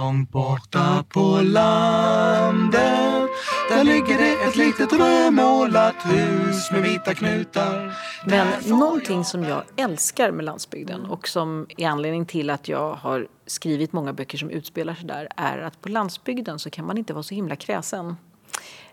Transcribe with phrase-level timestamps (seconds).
[0.00, 3.30] Långt borta på landet
[3.68, 10.30] Där ligger det ett litet rödmålat hus med vita knutar Men någonting som jag älskar
[10.30, 14.94] med landsbygden och som är anledning till att jag har skrivit många böcker som utspelar
[14.94, 18.16] sig där är att på landsbygden så kan man inte vara så himla kräsen.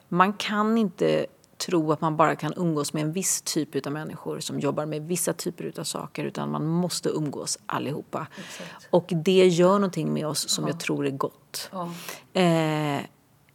[0.10, 1.26] Man kan inte
[1.58, 5.02] tro att man bara kan umgås med en viss typ av människor som jobbar med
[5.02, 8.28] vissa typer av saker utan man måste umgås allihopa.
[8.38, 8.88] Exakt.
[8.90, 10.70] Och det gör någonting med oss som ja.
[10.70, 11.70] jag tror är gott.
[11.72, 11.92] Ja.
[12.42, 13.02] Eh,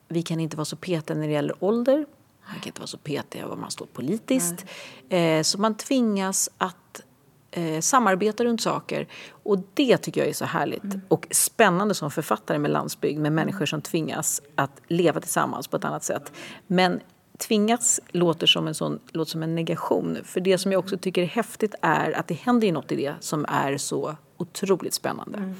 [0.08, 2.06] vi kan inte vara så petiga när det gäller ålder.
[2.46, 4.64] Man kan inte vara så petiga var man står politiskt.
[5.08, 7.02] Eh, så man tvingas att
[7.50, 9.08] eh, samarbeta runt saker.
[9.30, 11.00] Och det tycker jag är så härligt mm.
[11.08, 15.84] och spännande som författare med landsbygd med människor som tvingas att leva tillsammans på ett
[15.84, 16.32] annat sätt.
[16.66, 17.00] Men
[17.38, 20.18] tvingats låter som en, sån, låter som en negation.
[20.24, 22.96] För det som jag också tycker är häftigt är att det händer ju något i
[22.96, 25.38] det som är så otroligt spännande.
[25.38, 25.54] Mm.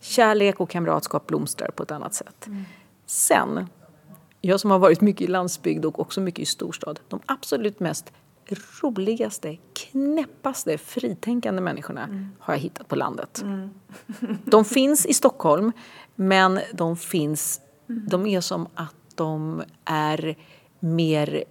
[0.00, 2.46] Kärlek och kamratskap blomstrar på ett annat sätt.
[2.46, 2.64] Mm.
[3.06, 3.66] Sen,
[4.40, 8.12] jag som har varit mycket i landsbygd och också mycket i storstad, de absolut mest
[8.82, 12.28] roligaste, knäppaste, fritänkande människorna mm.
[12.38, 13.42] har jag hittat på landet.
[13.42, 13.70] Mm.
[14.44, 15.72] de finns i Stockholm,
[16.14, 20.36] men de finns, de är som att de är
[20.80, 21.44] mer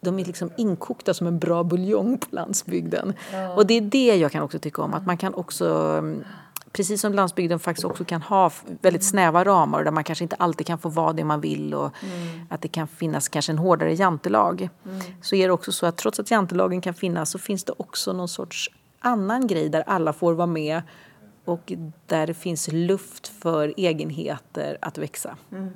[0.00, 3.14] de är liksom inkokta som en bra buljong på landsbygden.
[3.32, 3.54] Ja.
[3.54, 6.24] Och det är det jag kan också tycka om, att man kan också mm,
[6.72, 10.66] Precis som landsbygden faktiskt också kan ha väldigt snäva ramar där man kanske inte alltid
[10.66, 12.46] kan få vara det man vill och mm.
[12.50, 14.68] att det kan finnas kanske en hårdare jantelag.
[14.84, 15.00] Mm.
[15.22, 18.12] Så är det också så att trots att jantelagen kan finnas så finns det också
[18.12, 20.82] någon sorts annan grej där alla får vara med
[21.44, 21.72] och
[22.06, 25.36] där det finns luft för egenheter att växa.
[25.52, 25.70] Mm.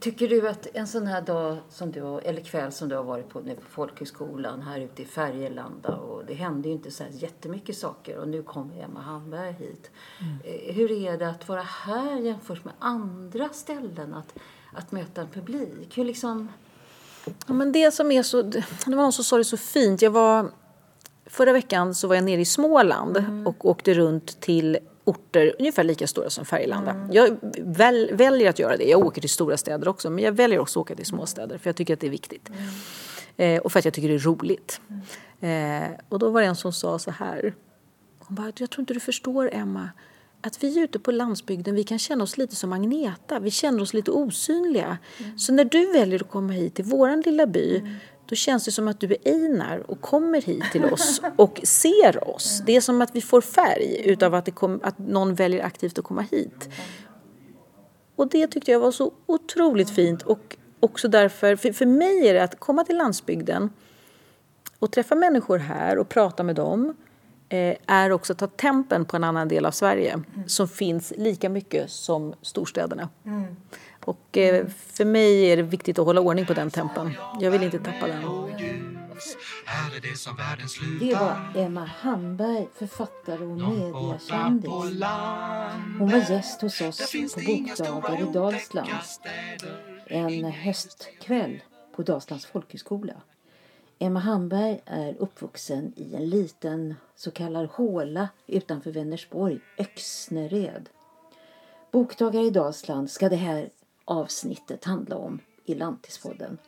[0.00, 3.28] Tycker du att en sån här dag som du, eller kväll som du har varit
[3.28, 7.10] på nu på folkhögskolan här ute i Färgelanda och det hände ju inte så här
[7.10, 9.90] jättemycket saker och nu kommer Emma Hamberg hit.
[10.20, 10.36] Mm.
[10.44, 14.34] Eh, hur är det att vara här jämfört med andra ställen att,
[14.72, 15.98] att möta en publik?
[15.98, 16.48] Hur liksom...
[17.46, 20.02] Ja, men det som är så, det var någon som sa det så fint.
[20.02, 20.50] Jag var,
[21.26, 23.46] förra veckan så var jag nere i Småland mm.
[23.46, 26.90] och åkte runt till orter ungefär lika stora som Färgelanda.
[26.90, 27.12] Mm.
[27.12, 28.84] Jag väl, väljer att göra det.
[28.84, 31.68] Jag åker till stora städer också men jag väljer också att åka till småstäder för
[31.68, 32.48] jag tycker att det är viktigt.
[32.48, 33.56] Mm.
[33.56, 34.80] Eh, och för att jag tycker det är roligt.
[35.40, 35.82] Mm.
[35.82, 37.54] Eh, och då var det en som sa så här.
[38.18, 39.90] Hon bara, jag tror inte du förstår Emma.
[40.40, 43.38] Att vi ute på landsbygden vi kan känna oss lite som Agneta.
[43.38, 44.98] Vi känner oss lite osynliga.
[45.18, 45.38] Mm.
[45.38, 47.94] Så när du väljer att komma hit till våran lilla by mm
[48.34, 52.28] då känns det som att du är Einar och kommer hit till oss och ser
[52.28, 52.62] oss.
[52.66, 56.04] Det är som att vi får färg utav att, kom, att någon väljer aktivt att
[56.04, 56.68] komma hit.
[58.16, 62.34] Och det tyckte jag var så otroligt fint och också därför, för, för mig är
[62.34, 63.70] det att komma till landsbygden
[64.78, 66.96] och träffa människor här och prata med dem
[67.48, 70.48] eh, är också att ta tempen på en annan del av Sverige mm.
[70.48, 73.08] som finns lika mycket som storstäderna.
[73.24, 73.56] Mm.
[74.04, 77.14] Och eh, för mig är det viktigt att hålla ordning på den tempen.
[77.40, 78.22] Jag vill inte tappa den.
[81.00, 84.70] Det var Emma Hamberg, författare och mediekändis.
[85.98, 88.88] Hon var gäst hos oss på Bokdagar i Dalsland.
[90.06, 91.62] En höstkväll
[91.96, 93.14] på Dalslands folkhögskola.
[93.98, 100.88] Emma Hamberg är uppvuxen i en liten så kallad håla utanför Vänersborg, Öxnered.
[101.92, 103.70] Bokdagar i Dalsland ska det här
[104.04, 106.58] avsnittet handla om i Lantispodden.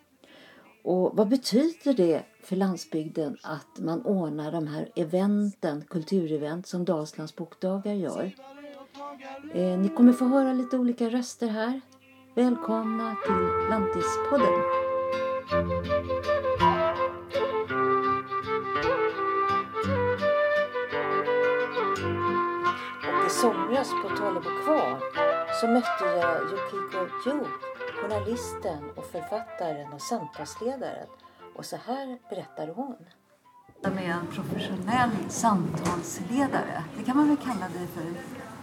[0.85, 7.37] Och vad betyder det för landsbygden att man ordnar de här eventen, kulturevent som Dalslands
[7.37, 8.33] bokdagar gör?
[9.55, 11.81] Eh, ni kommer få höra lite olika röster här.
[12.35, 14.61] Välkomna till Lantispodden.
[23.03, 25.26] Och i somras på Tollebo kvar
[25.61, 27.45] så mötte jag Yukiko Yu,
[28.03, 31.07] journalisten och författaren och samtalsledaren.
[31.57, 32.97] Och så här berättar hon.
[33.83, 36.85] Med en professionell samtalsledare.
[36.99, 38.05] Det kan man väl kalla dig för,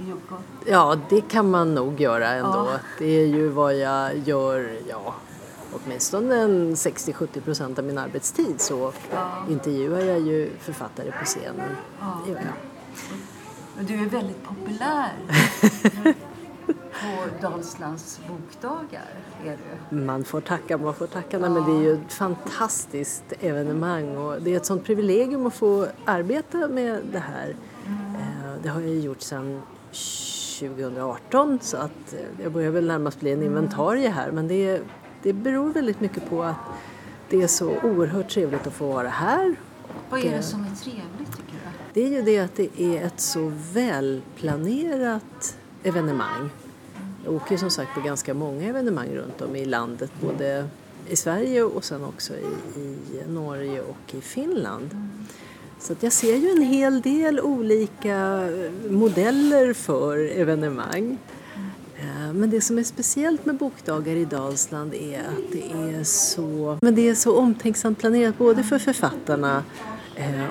[0.06, 0.36] Yoko?
[0.66, 2.68] Ja, det kan man nog göra ändå.
[2.72, 2.80] Ja.
[3.00, 5.16] Det är ju vad jag gör, ja,
[5.74, 9.46] åtminstone 60-70 procent av min arbetstid så ja.
[9.50, 11.76] intervjuar jag ju författare på scenen.
[12.00, 12.20] Ja.
[12.26, 12.54] Det gör jag.
[13.76, 15.12] Men du är väldigt populär.
[16.66, 19.10] på Dalslands bokdagar
[19.46, 19.58] är
[19.90, 19.96] du.
[19.96, 21.40] Man får tacka, man får tacka.
[21.40, 21.50] Ja.
[21.50, 25.88] Men det är ju ett fantastiskt evenemang och det är ett sånt privilegium att få
[26.06, 27.56] arbeta med det här.
[27.86, 28.16] Mm.
[28.16, 29.62] Eh, det har jag gjort sedan
[30.60, 33.48] 2018 så att jag börjar väl närmast bli en mm.
[33.48, 34.82] inventarie här men det,
[35.24, 36.56] det beror väldigt mycket på att
[37.30, 39.56] det är så oerhört trevligt att få vara här.
[40.10, 41.60] Vad är det som är trevligt tycker du?
[41.94, 46.50] Det är ju det att det är ett så välplanerat evenemang
[47.26, 50.68] Jag åker som sagt på ganska många evenemang runt om i landet, både
[51.10, 54.90] i Sverige och sen också i, i Norge och i Finland.
[55.80, 58.50] Så jag ser ju en hel del olika
[58.90, 61.18] modeller för evenemang.
[61.98, 66.78] Eh, men det som är speciellt med Bokdagar i Dalsland är att det är så,
[66.82, 69.64] men det är så omtänksamt planerat både för författarna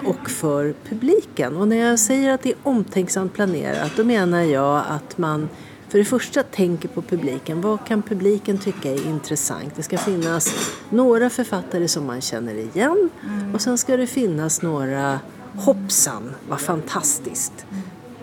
[0.05, 1.57] och för publiken.
[1.57, 5.49] Och när jag säger att det är omtänksamt planerat då menar jag att man
[5.89, 7.61] för det första tänker på publiken.
[7.61, 9.77] Vad kan publiken tycka är intressant?
[9.77, 10.55] Det ska finnas
[10.91, 13.11] några författare som man känner igen
[13.55, 15.21] och sen ska det finnas några
[15.55, 17.67] hoppsan, vad fantastiskt.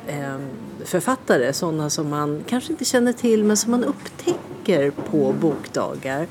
[0.07, 0.41] Ehm,
[0.85, 6.27] författare, sådana som man kanske inte känner till men som man upptäcker på bokdagar.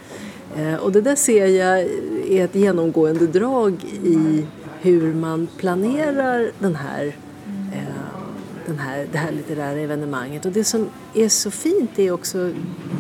[0.57, 1.79] Ehm, och det där ser jag
[2.29, 4.47] är ett genomgående drag i
[4.81, 7.15] hur man planerar den här
[8.69, 10.45] den här, det här litterära evenemanget.
[10.45, 12.53] Och det som är så fint är också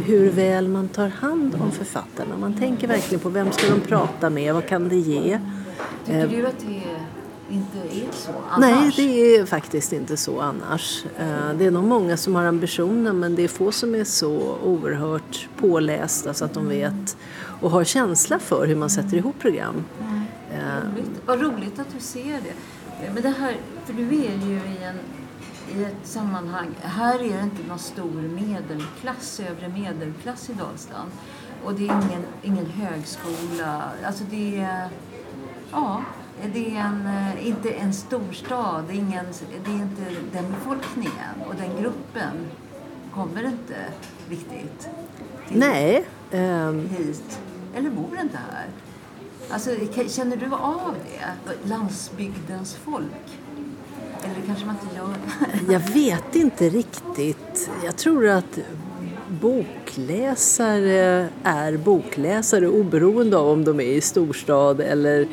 [0.05, 2.37] hur väl man tar hand om författarna.
[2.37, 5.41] Man tänker verkligen på vem ska de prata med, vad kan det ge?
[6.07, 6.83] Tycker du att det
[7.55, 8.61] inte är så annars?
[8.61, 11.05] Nej, det är faktiskt inte så annars.
[11.19, 14.59] Eh, det är nog många som har ambitionen men det är få som är så
[14.65, 17.17] oerhört pålästa så att de vet
[17.61, 19.85] och har känsla för hur man sätter ihop program.
[20.01, 20.18] Mm.
[20.83, 21.23] Roligt.
[21.27, 22.55] Vad roligt att du ser det.
[23.15, 24.99] Men det här, för du är ju i en
[25.77, 26.75] i ett sammanhang.
[26.81, 31.11] Här är det inte någon stor medelklass, övre medelklass i Dalsland.
[31.65, 33.83] Och det är ingen, ingen högskola.
[34.05, 34.89] Alltså det är...
[35.73, 36.03] Ja,
[36.53, 37.09] det är en,
[37.39, 38.85] inte en storstad.
[38.89, 39.27] Det är, ingen,
[39.65, 40.03] det är inte
[40.33, 42.47] den befolkningen och den gruppen
[43.15, 43.77] kommer inte
[44.29, 44.89] riktigt
[45.49, 46.05] till, Nej.
[46.33, 46.89] Um...
[46.89, 47.41] hit.
[47.75, 48.67] Eller bor inte här.
[49.51, 49.71] Alltså,
[50.09, 51.53] känner du av det?
[51.69, 53.39] Landsbygdens folk?
[54.23, 55.15] Eller kanske man inte gör
[55.73, 57.71] Jag vet inte riktigt.
[57.85, 58.59] Jag tror att
[59.29, 65.29] bokläsare är bokläsare oberoende av om de är i storstad eller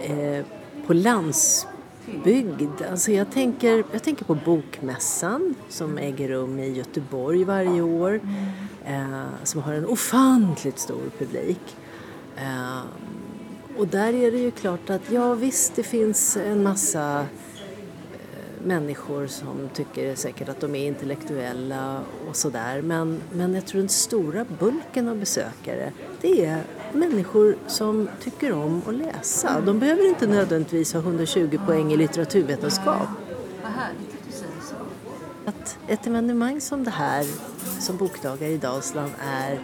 [0.00, 0.44] eh,
[0.86, 2.82] på landsbygd.
[2.90, 8.20] Alltså jag, tänker, jag tänker på Bokmässan som äger rum i Göteborg varje år.
[8.84, 11.76] Eh, som har en ofantligt stor publik.
[12.36, 12.78] Eh,
[13.78, 17.26] och där är det ju klart att ja visst det finns en massa
[18.64, 22.82] människor som tycker säkert att de är intellektuella och sådär.
[22.82, 26.62] Men, men jag tror den stora bulken av besökare det är
[26.92, 29.60] människor som tycker om att läsa.
[29.60, 33.08] De behöver inte nödvändigtvis ha 120 poäng i litteraturvetenskap.
[33.62, 34.74] Vad härligt att du säger så.
[35.44, 37.26] Att ett evenemang som det här,
[37.80, 39.58] som Bokdagar i Dalsland är, eh,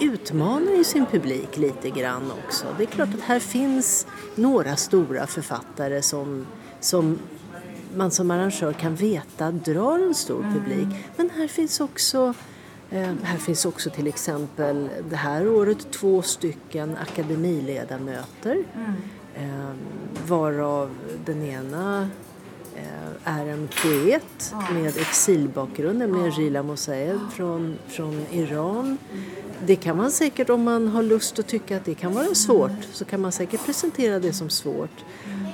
[0.00, 2.66] utmanar ju sin publik lite grann också.
[2.78, 6.46] Det är klart att här finns några stora författare som,
[6.80, 7.18] som
[7.94, 10.88] man som arrangör kan veta drar en stor publik.
[11.16, 12.34] Men här finns också
[12.90, 18.92] eh, här finns också till exempel det här året två stycken akademiledamöter mm.
[19.34, 19.74] eh,
[20.26, 20.90] varav
[21.24, 22.08] den ena
[22.76, 28.98] eh, är en poet med exilbakgrund, nämligen Rila Mosaeed från, från Iran.
[29.66, 32.84] Det kan man säkert, om man har lust att tycka att det kan vara svårt,
[32.92, 35.04] så kan man säkert presentera det som svårt.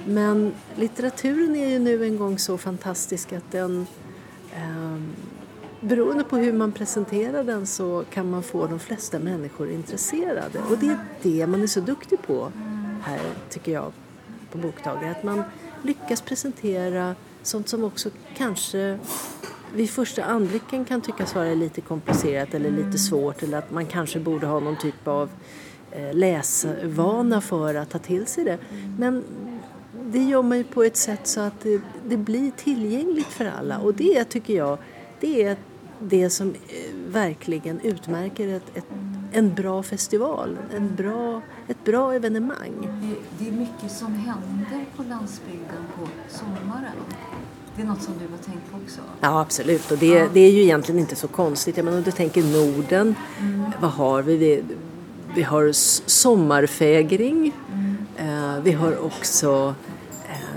[0.06, 3.86] Men litteraturen är ju nu en gång så fantastisk att den
[4.52, 4.98] eh,
[5.80, 10.58] beroende på hur man presenterar den så kan man få de flesta människor intresserade.
[10.70, 12.52] Och det är det man är så duktig på
[13.02, 13.92] här, tycker jag,
[14.52, 15.10] på Bokdagar.
[15.10, 15.42] Att man
[15.82, 18.98] lyckas presentera sånt som också kanske
[19.74, 24.20] vid första anblicken kan tyckas vara lite komplicerat eller lite svårt eller att man kanske
[24.20, 25.30] borde ha någon typ av
[25.90, 28.58] eh, läsvana för att ta till sig det.
[28.98, 29.24] Men
[30.04, 33.78] det gör man ju på ett sätt så att det, det, blir tillgängligt för alla
[33.78, 34.78] och det tycker jag
[35.20, 35.56] det är
[36.00, 36.54] det som eh,
[37.08, 38.84] verkligen utmärker ett, ett,
[39.32, 42.72] en bra festival, en bra, ett bra evenemang.
[42.80, 46.96] Det, det är mycket som händer på landsbygden på sommaren.
[47.78, 49.00] Det är något som du har tänkt på också?
[49.20, 49.90] Ja, absolut.
[49.90, 50.28] Och det, ja.
[50.32, 51.76] det är ju egentligen inte så konstigt.
[51.76, 53.70] Jag menar, om du tänker Norden, mm.
[53.80, 54.36] vad har vi?
[54.36, 54.62] Vi,
[55.34, 55.72] vi har
[56.08, 57.52] sommarfägring.
[57.72, 57.96] Mm.
[58.28, 59.74] Uh, vi har också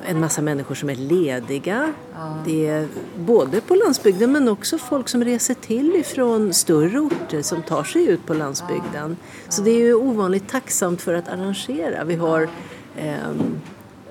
[0.05, 1.93] en massa människor som är lediga.
[2.13, 2.37] Ja.
[2.45, 7.61] Det är både på landsbygden men också folk som reser till ifrån större orter som
[7.61, 9.17] tar sig ut på landsbygden.
[9.19, 9.51] Ja.
[9.51, 12.03] Så det är ju ovanligt tacksamt för att arrangera.
[12.03, 12.49] Vi har
[12.97, 13.15] eh,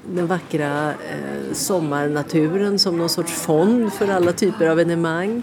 [0.09, 5.43] den vackra eh, sommarnaturen som någon sorts fond för alla typer av evenemang.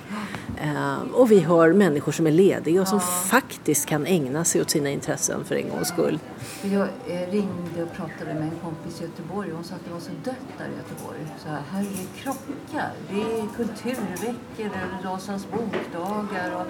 [0.62, 3.00] Eh, och vi har människor som är lediga och som
[3.30, 6.20] faktiskt kan ägna sig åt sina intressen för en gångs skull.
[6.62, 9.94] Jag eh, ringde och pratade med en kompis i Göteborg och hon sa att det
[9.94, 11.20] var så dött där i Göteborg.
[11.44, 16.68] Så här, här är krockar, det är kulturveckor, det är Dalslands bokdagar och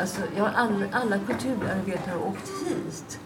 [0.00, 3.18] Alltså, ja, all, alla kulturarbetare har åkt hit.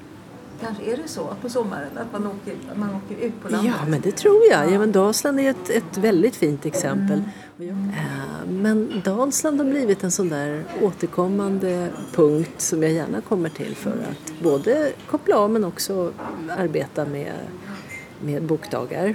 [0.60, 3.74] Kanske är det så på sommaren att man åker, att man åker ut på landet?
[3.78, 4.72] Ja, men det tror jag.
[4.72, 7.22] Ja, men Dalsland är ett, ett väldigt fint exempel.
[7.58, 7.92] Mm.
[8.48, 13.90] Men Dalsland har blivit en sån där återkommande punkt som jag gärna kommer till för
[13.90, 16.12] att både koppla av men också
[16.50, 17.32] arbeta med,
[18.20, 19.14] med bokdagar.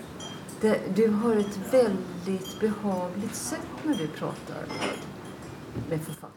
[0.62, 4.66] Det, du har ett väldigt behagligt sätt när du pratar
[5.90, 6.33] med författare.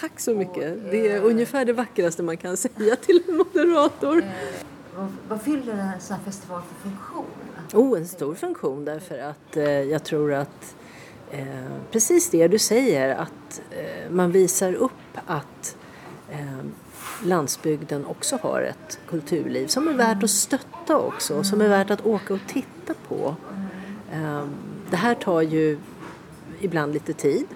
[0.00, 0.90] Tack så mycket.
[0.90, 4.18] Det är ungefär det vackraste man kan säga till en moderator.
[4.18, 7.24] Eh, vad, fyller en sån här festival för funktion?
[7.72, 10.76] Oh, en stor funktion därför att eh, jag tror att
[11.30, 11.46] eh,
[11.90, 14.92] precis det du säger att eh, man visar upp
[15.26, 15.76] att
[16.30, 16.64] eh,
[17.24, 22.06] landsbygden också har ett kulturliv som är värt att stötta också, som är värt att
[22.06, 23.36] åka och titta på.
[24.12, 24.48] Ehm,
[24.90, 25.78] det här tar ju
[26.60, 27.46] ibland lite tid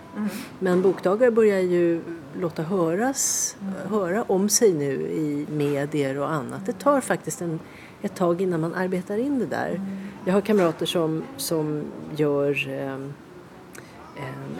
[0.58, 2.00] men bokdagar börjar ju
[2.34, 3.56] låta höras,
[3.88, 6.66] höra om sig nu i medier och annat.
[6.66, 7.60] Det tar faktiskt en,
[8.02, 9.80] ett tag innan man arbetar in det där.
[10.24, 11.84] Jag har kamrater som, som
[12.16, 12.98] gör eh,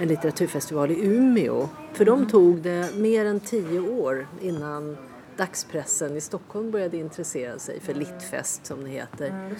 [0.01, 1.69] en litteraturfestival i Umeå.
[1.93, 4.97] För dem tog det mer än tio år innan
[5.37, 9.55] dagspressen i Stockholm började intressera sig för Littfest som det heter.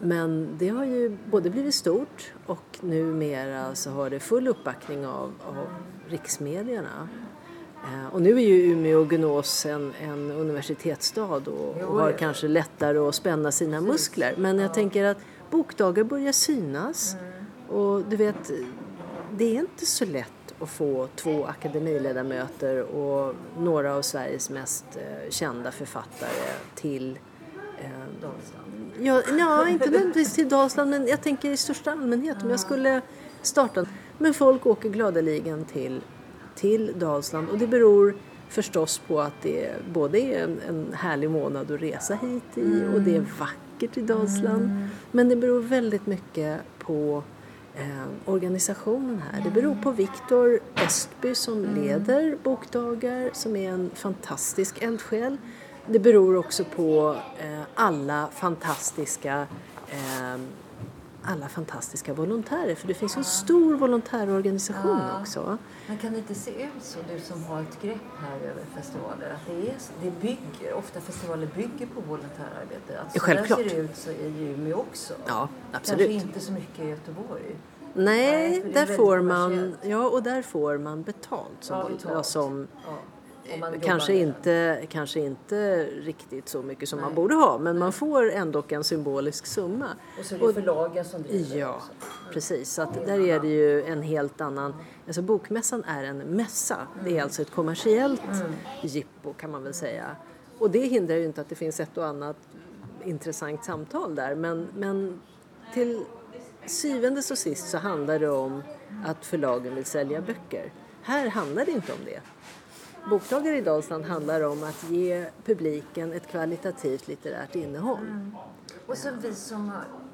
[0.00, 5.32] Men det har ju både blivit stort och numera så har det full uppbackning av,
[5.46, 5.66] av
[6.08, 7.08] riksmedierna.
[7.84, 12.48] Eh, och nu är ju Umeå och Gunås en, en universitetsstad och, och, har kanske
[12.48, 14.34] lättare att spänna sina muskler.
[14.38, 15.18] Men jag tänker att
[15.50, 17.16] bokdagar börjar synas.
[17.68, 18.50] Och du vet,
[19.32, 25.30] det är inte så lätt att få två akademiledamöter och några av Sveriges mest eh,
[25.30, 26.30] kända författare
[26.74, 27.18] till
[27.78, 27.90] eh,
[28.22, 28.92] Dalsland.
[29.00, 33.00] Ja, ja, inte nödvändigtvis till Dalsland men jag tänker i största allmänhet om jag skulle
[33.42, 33.86] starta.
[34.18, 36.00] Men folk åker gladeligen till,
[36.54, 38.14] till Dalsland och det beror
[38.48, 43.00] förstås på att det både är en, en härlig månad att resa hit i och
[43.00, 44.64] det är vackert i Dalsland.
[44.64, 44.86] Mm.
[45.10, 47.22] Men det beror väldigt mycket på
[47.74, 49.44] eh, organisationen här.
[49.44, 51.82] Det beror på Viktor Östby som mm.
[51.82, 55.36] leder Bokdagar som är en fantastisk eldsjäl.
[55.86, 59.46] Det beror också på eh, alla fantastiska
[59.88, 60.40] eh,
[61.26, 65.20] alla fantastiska volontärer för det finns en stor volontärorganisation ja.
[65.20, 65.58] också.
[65.86, 69.30] Men kan det inte se ut så, du som har ett grepp här över festivaler,
[69.30, 73.00] att det, är, det bygger, ofta festivaler bygger på volontärarbete?
[73.00, 73.58] Att så Självklart.
[73.58, 75.14] ser det ut så i Umeå också?
[75.26, 76.10] Ja, absolut.
[76.10, 77.56] Kanske inte så mycket i Göteborg?
[77.94, 82.26] Nej, Nej där får man, ja, och där får man betalt som, ja, betalt.
[82.26, 82.98] som ja.
[83.82, 87.06] Kanske inte, kanske inte riktigt så mycket som Nej.
[87.06, 89.88] man borde ha men man får ändå en symbolisk summa.
[90.18, 91.92] Och så är det förlagen som driver Ja, också.
[92.32, 92.72] precis.
[92.72, 94.74] Så att där är det ju en helt annan...
[95.06, 96.76] Alltså Bokmässan är en mässa.
[96.94, 97.04] Mm.
[97.04, 98.52] Det är alltså ett kommersiellt mm.
[98.82, 100.16] jippo kan man väl säga.
[100.58, 102.36] Och det hindrar ju inte att det finns ett och annat
[103.04, 105.20] intressant samtal där men, men
[105.74, 106.04] till
[106.66, 108.62] syvende och sist så handlar det om
[109.06, 110.72] att förlagen vill sälja böcker.
[111.02, 112.20] Här handlar det inte om det.
[113.10, 117.98] Bokdagar i Dalsland handlar om att ge publiken ett kvalitativt litterärt innehåll.
[117.98, 118.36] Mm.
[118.86, 119.72] Och så vi som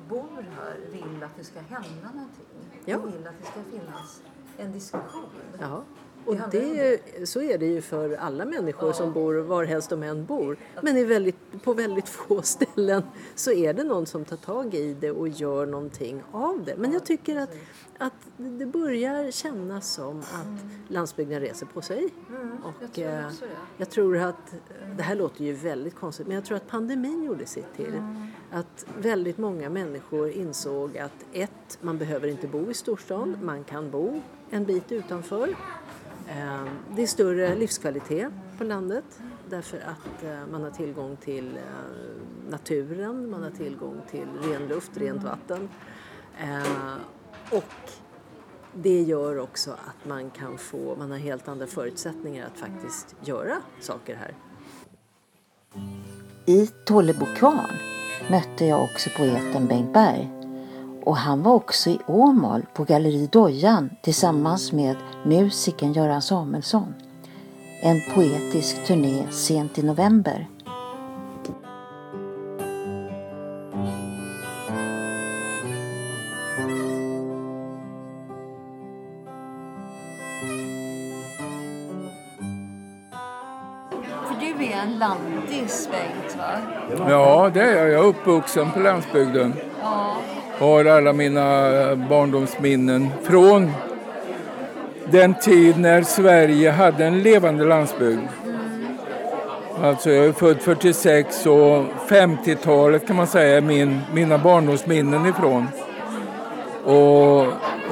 [0.08, 2.46] bor här vill att det ska hända någonting.
[2.84, 2.98] Ja.
[2.98, 4.22] Vi vill att det ska finnas
[4.58, 5.30] en diskussion.
[5.60, 5.82] Ja.
[6.24, 8.92] Och det, så är det ju för alla människor ja.
[8.92, 10.56] som bor varhelst de än bor.
[10.82, 13.02] Men väldigt, på väldigt få ställen
[13.34, 16.74] så är det någon som tar tag i det och gör någonting av det.
[16.76, 17.56] Men jag tycker att,
[17.98, 22.08] att det börjar kännas som att landsbygden reser på sig.
[22.28, 23.30] Mm, och jag tror, eh,
[23.76, 24.54] jag tror att,
[24.96, 27.94] det här låter ju väldigt konstigt, men jag tror att pandemin gjorde sitt till.
[27.94, 28.26] Mm.
[28.50, 33.90] Att väldigt många människor insåg att ett, man behöver inte bo i storstan, man kan
[33.90, 35.56] bo en bit utanför.
[36.30, 39.04] Ehm, det är större livskvalitet på landet
[39.48, 44.90] därför att eh, man har tillgång till eh, naturen, man har tillgång till ren luft,
[44.96, 45.68] rent vatten.
[46.40, 46.98] Ehm,
[47.50, 47.90] och
[48.74, 53.56] det gör också att man kan få, man har helt andra förutsättningar att faktiskt göra
[53.80, 54.34] saker här.
[56.46, 57.76] I Tollebo kvarn
[58.30, 60.39] mötte jag också poeten Bengt Berg
[61.04, 66.94] och han var också i Åmål på Galleri Dojan tillsammans med musikern Göran Samuelsson.
[67.82, 70.48] En poetisk turné sent i november.
[84.40, 86.58] du är en landis, Bengt, va?
[87.08, 87.90] Ja, det är jag.
[87.90, 89.54] Jag är uppvuxen på landsbygden.
[89.82, 90.16] Ja
[90.60, 93.72] har alla mina eh, barndomsminnen från
[95.10, 98.28] den tid när Sverige hade en levande landsbygd.
[99.82, 105.66] Alltså jag är född 46 och 50-talet kan man säga är min, mina barndomsminnen ifrån.
[106.84, 107.40] Och,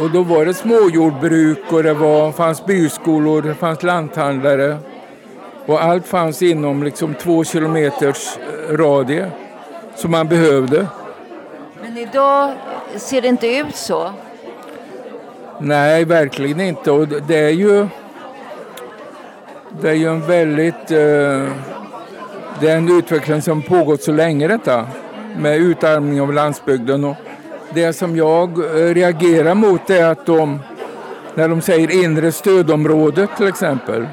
[0.03, 4.77] och då var det småjordbruk och det var, fanns byskolor, det fanns lanthandlare.
[5.67, 9.31] Och allt fanns inom liksom två kilometers eh, radie
[9.95, 10.87] som man behövde.
[11.89, 12.55] Men idag
[12.97, 14.13] ser det inte ut så.
[15.59, 16.91] Nej, verkligen inte.
[16.91, 17.87] Och det är ju,
[19.81, 20.91] det är ju en väldigt...
[20.91, 21.53] Eh,
[22.61, 24.87] det är en utveckling som pågått så länge detta
[25.37, 27.05] med utarmning av landsbygden.
[27.05, 27.17] Och
[27.75, 30.59] det som jag eh, reagerar mot är att de,
[31.35, 34.07] när de säger inre stödområdet till exempel,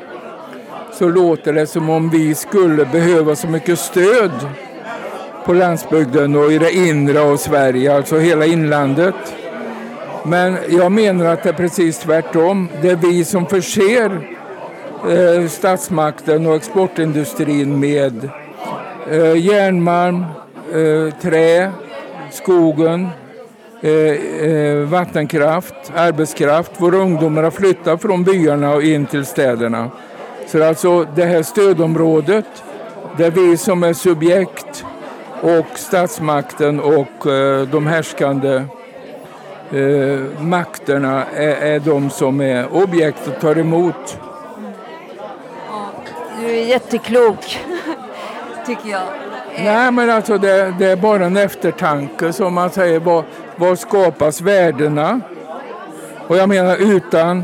[0.93, 4.31] så låter det som om vi skulle behöva så mycket stöd
[5.45, 9.15] på landsbygden och i det inre av Sverige, alltså hela inlandet.
[10.23, 12.69] Men jag menar att det är precis tvärtom.
[12.81, 14.35] Det är vi som förser
[15.09, 18.29] eh, statsmakten och exportindustrin med
[19.09, 20.25] eh, järnmalm,
[20.73, 21.71] eh, trä,
[22.31, 23.07] skogen,
[23.81, 23.91] eh,
[24.49, 26.71] eh, vattenkraft, arbetskraft.
[26.77, 29.89] Våra ungdomar har flyttat från byarna och in till städerna.
[30.47, 32.45] Så alltså det här stödområdet,
[33.17, 34.85] det är vi som är subjekt
[35.41, 38.63] och statsmakten och eh, de härskande
[39.71, 44.19] eh, makterna är, är de som är objekt och tar emot.
[46.39, 47.59] Du är jätteklok,
[48.65, 49.03] tycker jag.
[49.63, 52.99] Nej, men alltså det, det, är bara en eftertanke som man säger.
[52.99, 53.23] Var,
[53.55, 55.21] var skapas värdena?
[56.27, 57.43] Och jag menar utan,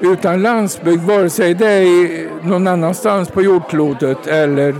[0.00, 4.74] utan landsbygd, vare sig det är någon annanstans på jordklotet eller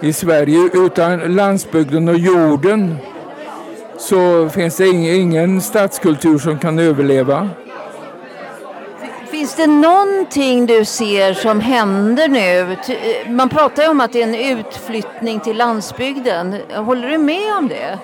[0.00, 2.96] i Sverige, utan landsbygden och jorden
[3.98, 7.48] så finns det ingen, stadskultur som kan överleva.
[9.30, 12.76] Finns det någonting du ser som händer nu?
[13.32, 16.56] Man pratar ju om att det är en utflyttning till landsbygden.
[16.74, 17.98] Håller du med om det?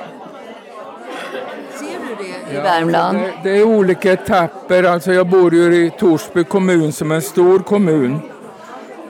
[1.78, 3.18] Ser du det i ja, Värmland?
[3.18, 4.83] Det, det, är olika etapper.
[4.83, 8.20] Alltså jag bor ju i Torsby kommun som är en stor kommun.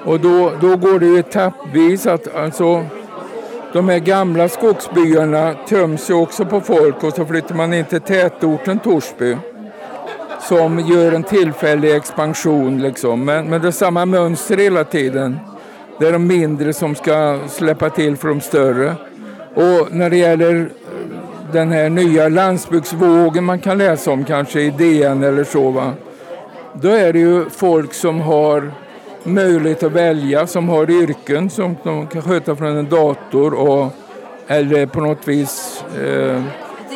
[0.05, 2.85] Och då, då går det etappvis att alltså
[3.73, 8.01] de här gamla skogsbyarna töms ju också på folk och så flyttar man in till
[8.01, 9.37] tätorten Torsby
[10.49, 12.83] som gör en tillfällig expansion.
[12.83, 13.25] Liksom.
[13.25, 15.39] Men, men det är samma mönster hela tiden.
[15.99, 18.95] Det är de mindre som ska släppa till för de större.
[19.55, 20.67] Och när det gäller eh,
[21.53, 25.71] den här nya landsbygdsvågen man kan läsa om kanske i DN eller så.
[25.71, 25.93] Va?
[26.73, 28.73] Då är det ju folk som har
[29.25, 33.93] möjlighet att välja, som har yrken som de kan sköta från en dator och,
[34.47, 36.43] eller på något vis eh,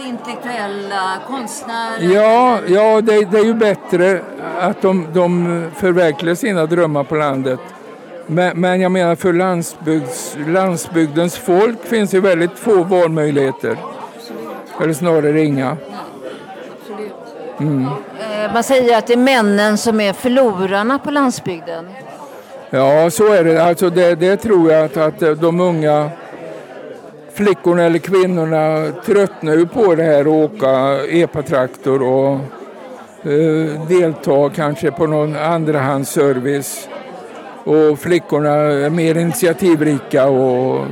[0.08, 2.14] intellektuella konstnärer?
[2.14, 4.20] Ja, ja det, det, är ju bättre
[4.60, 7.60] att de, de förverkligar sina drömmar på landet.
[8.26, 13.76] Men, men jag menar för landsbygds, landsbygdens folk finns ju väldigt få valmöjligheter.
[14.82, 15.76] Eller snarare inga.
[17.60, 17.82] Mm.
[17.84, 21.88] Eh, man säger att det är männen som är förlorarna på landsbygden.
[22.70, 23.62] Ja, så är det.
[23.64, 26.10] Alltså det, det tror jag att, att de unga
[27.34, 32.32] flickorna eller kvinnorna tröttnar ju på det här att åka epatraktor och
[33.30, 36.88] eh, delta kanske på någon andrahandsservice.
[37.64, 40.86] Och flickorna är mer initiativrika och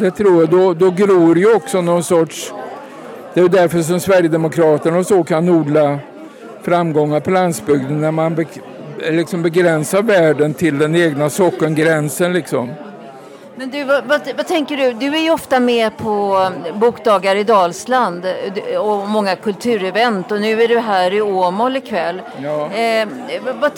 [0.00, 2.52] det tror jag, då, då gror ju också någon sorts...
[3.34, 5.98] Det är därför som Sverigedemokraterna och så kan odla
[6.62, 8.34] framgångar på landsbygden när man
[9.10, 12.70] liksom begränsar världen till den egna sockengränsen liksom.
[13.58, 14.92] Men du, vad, vad, vad, tänker du?
[14.92, 18.26] Du är ju ofta med på bokdagar i Dalsland
[18.80, 22.22] och många kulturevent och nu är du här i Åmål ikväll.
[22.42, 22.70] Ja.
[22.72, 23.08] Eh,
[23.60, 23.72] vad,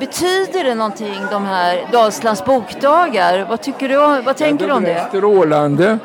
[0.00, 3.46] betyder det någonting de här Dalslands bokdagar?
[3.48, 5.04] Vad, tycker du, vad tänker ja, du om det?
[5.08, 5.86] Strålande.
[5.86, 5.98] Eh,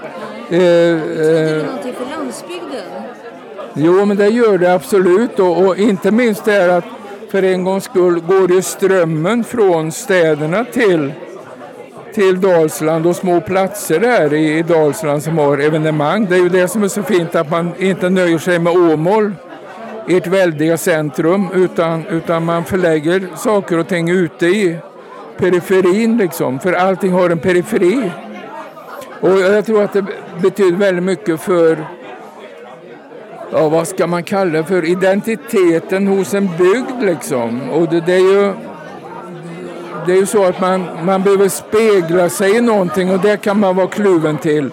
[0.49, 2.85] betyder det någonting för landsbygden?
[3.73, 6.85] Jo, men det gör det absolut och, och inte minst det här att
[7.33, 11.13] för en gångs skull går ju strömmen från städerna till
[12.13, 16.25] till Dalsland och små platser där i, Dalsland som har evenemang.
[16.25, 19.33] Det är ju det som är så fint att man inte nöjer sig med Åmål,
[20.07, 24.77] ert väldiga centrum, utan, utan man förlägger saker och ting ute i
[25.37, 28.11] periferin liksom, för allting har en periferi.
[29.21, 30.05] Och jag tror att det
[30.41, 31.77] betyder väldigt mycket för,
[33.53, 37.69] ja vad ska man kalla det för, identiteten hos en bygd liksom.
[37.69, 38.53] Och det, det är ju
[40.05, 43.59] det är ju så att man, man behöver spegla sig i någonting och det kan
[43.59, 44.71] man vara kluven till.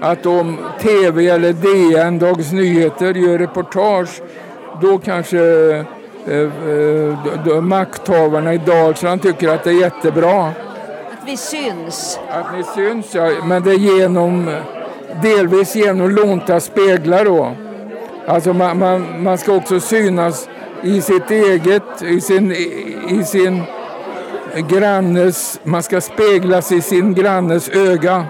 [0.00, 4.22] Att om TV eller DN, Dagens Nyheter, gör reportage
[4.80, 5.38] då kanske
[6.26, 10.46] eh, makthavarna i Dalsland tycker att det är jättebra.
[10.46, 10.54] Att
[11.26, 12.20] vi syns?
[12.30, 13.30] Att ni syns, ja.
[13.44, 14.56] Men det är genom,
[15.22, 17.52] delvis genom lånta speglar då.
[18.26, 20.48] Alltså man, man, man ska också synas
[20.82, 22.52] i sitt eget, i sin,
[23.08, 23.62] i sin
[24.68, 28.24] grannes, man ska speglas i sin grannes öga.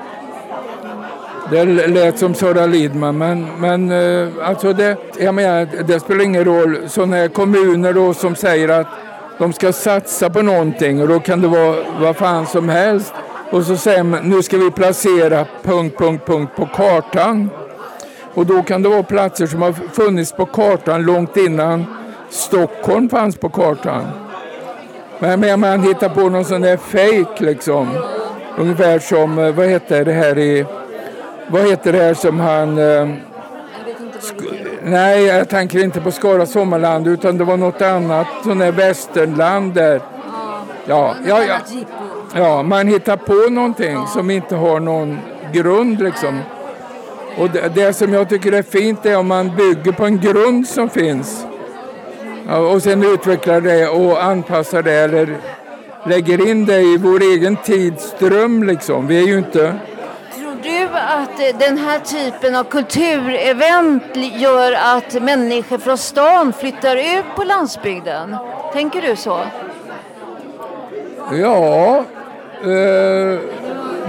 [1.51, 6.45] Det lät som Sara Lidman, men, men eh, alltså det, jag menar, det spelar ingen
[6.45, 6.79] roll.
[6.87, 8.87] Sådana här kommuner då som säger att
[9.39, 13.15] de ska satsa på någonting och då kan det vara vad fan som helst.
[13.51, 17.51] Och så säger man nu ska vi placera punkt, punkt, punkt på kartan.
[18.35, 21.87] Och då kan det vara platser som har funnits på kartan långt innan
[22.31, 24.05] Stockholm fanns på kartan.
[25.19, 27.89] Men, man hittar på någon sån där fake liksom.
[28.59, 30.67] Ungefär som, eh, vad heter det här i,
[31.49, 33.09] vad heter det här som han eh,
[34.83, 39.75] Nej, jag tänker inte på Skara Sommarland utan det var något annat, sån där västernland
[39.75, 40.01] där.
[40.87, 41.59] Ja, ja, ja.
[42.35, 45.19] ja, man hittar på någonting som inte har någon
[45.53, 46.39] grund liksom.
[47.39, 50.69] Och det, det som jag tycker är fint är om man bygger på en grund
[50.69, 51.47] som finns.
[52.73, 55.37] Och sen utvecklar det och anpassar det eller
[56.07, 59.07] lägger in det i vår egen tidsström liksom.
[59.07, 59.75] Vi är ju inte
[60.65, 67.45] du att den här typen av kulturevent gör att människor från stan flyttar ut på
[67.45, 68.37] landsbygden?
[68.73, 69.41] Tänker du så?
[71.33, 72.05] Ja,
[72.63, 73.41] eh,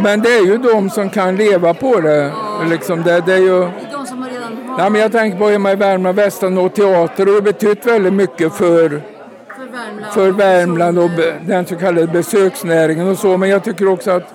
[0.01, 2.31] men det är ju de som kan leva på det.
[2.63, 3.59] Liksom det, det är ju...
[3.91, 4.77] De som redan har...
[4.77, 8.89] Nej, men jag tänker på hemma i Värmland, Västanå teater har betytt väldigt mycket för,
[8.89, 11.09] för Värmland, för Värmland och
[11.41, 13.37] den så kallade besöksnäringen och så.
[13.37, 14.33] Men jag tycker också att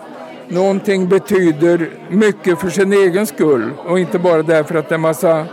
[0.48, 5.46] någonting betyder mycket för sin egen skull och inte bara därför att det är massa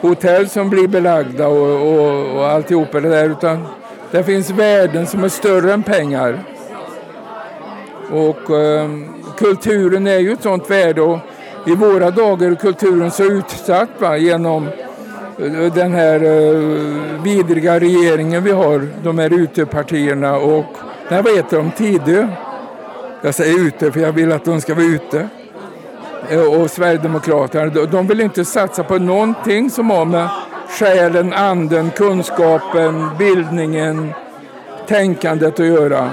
[0.00, 3.66] hotell som blir belagda och, och, och alltihopa det där utan
[4.10, 6.38] det finns värden som är större än pengar.
[8.12, 8.90] Och eh,
[9.38, 11.18] kulturen är ju ett sånt värde och
[11.66, 14.68] i våra dagar är kulturen så utsatt va, genom
[15.38, 20.64] eh, den här eh, vidriga regeringen vi har, de här utepartierna och,
[21.08, 22.28] nej vad heter de, Tidö?
[23.22, 25.28] Jag säger ute för jag vill att de ska vara ute.
[26.28, 30.28] Eh, och Sverigedemokraterna, de vill inte satsa på någonting som har med
[30.68, 34.12] själen, anden, kunskapen, bildningen,
[34.88, 36.10] tänkandet att göra.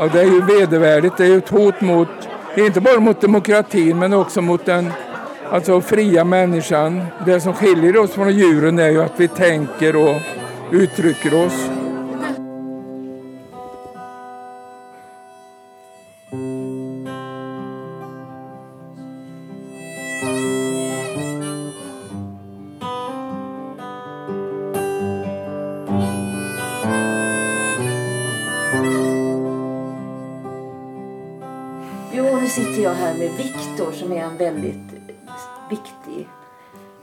[0.00, 2.27] Och det är ju vedervärdigt, det är ju ett hot mot,
[2.66, 4.92] inte bara mot demokratin men också mot den
[5.50, 7.06] alltså fria människan.
[7.26, 10.16] Det som skiljer oss från djuren är ju att vi tänker och
[10.70, 11.77] uttrycker oss.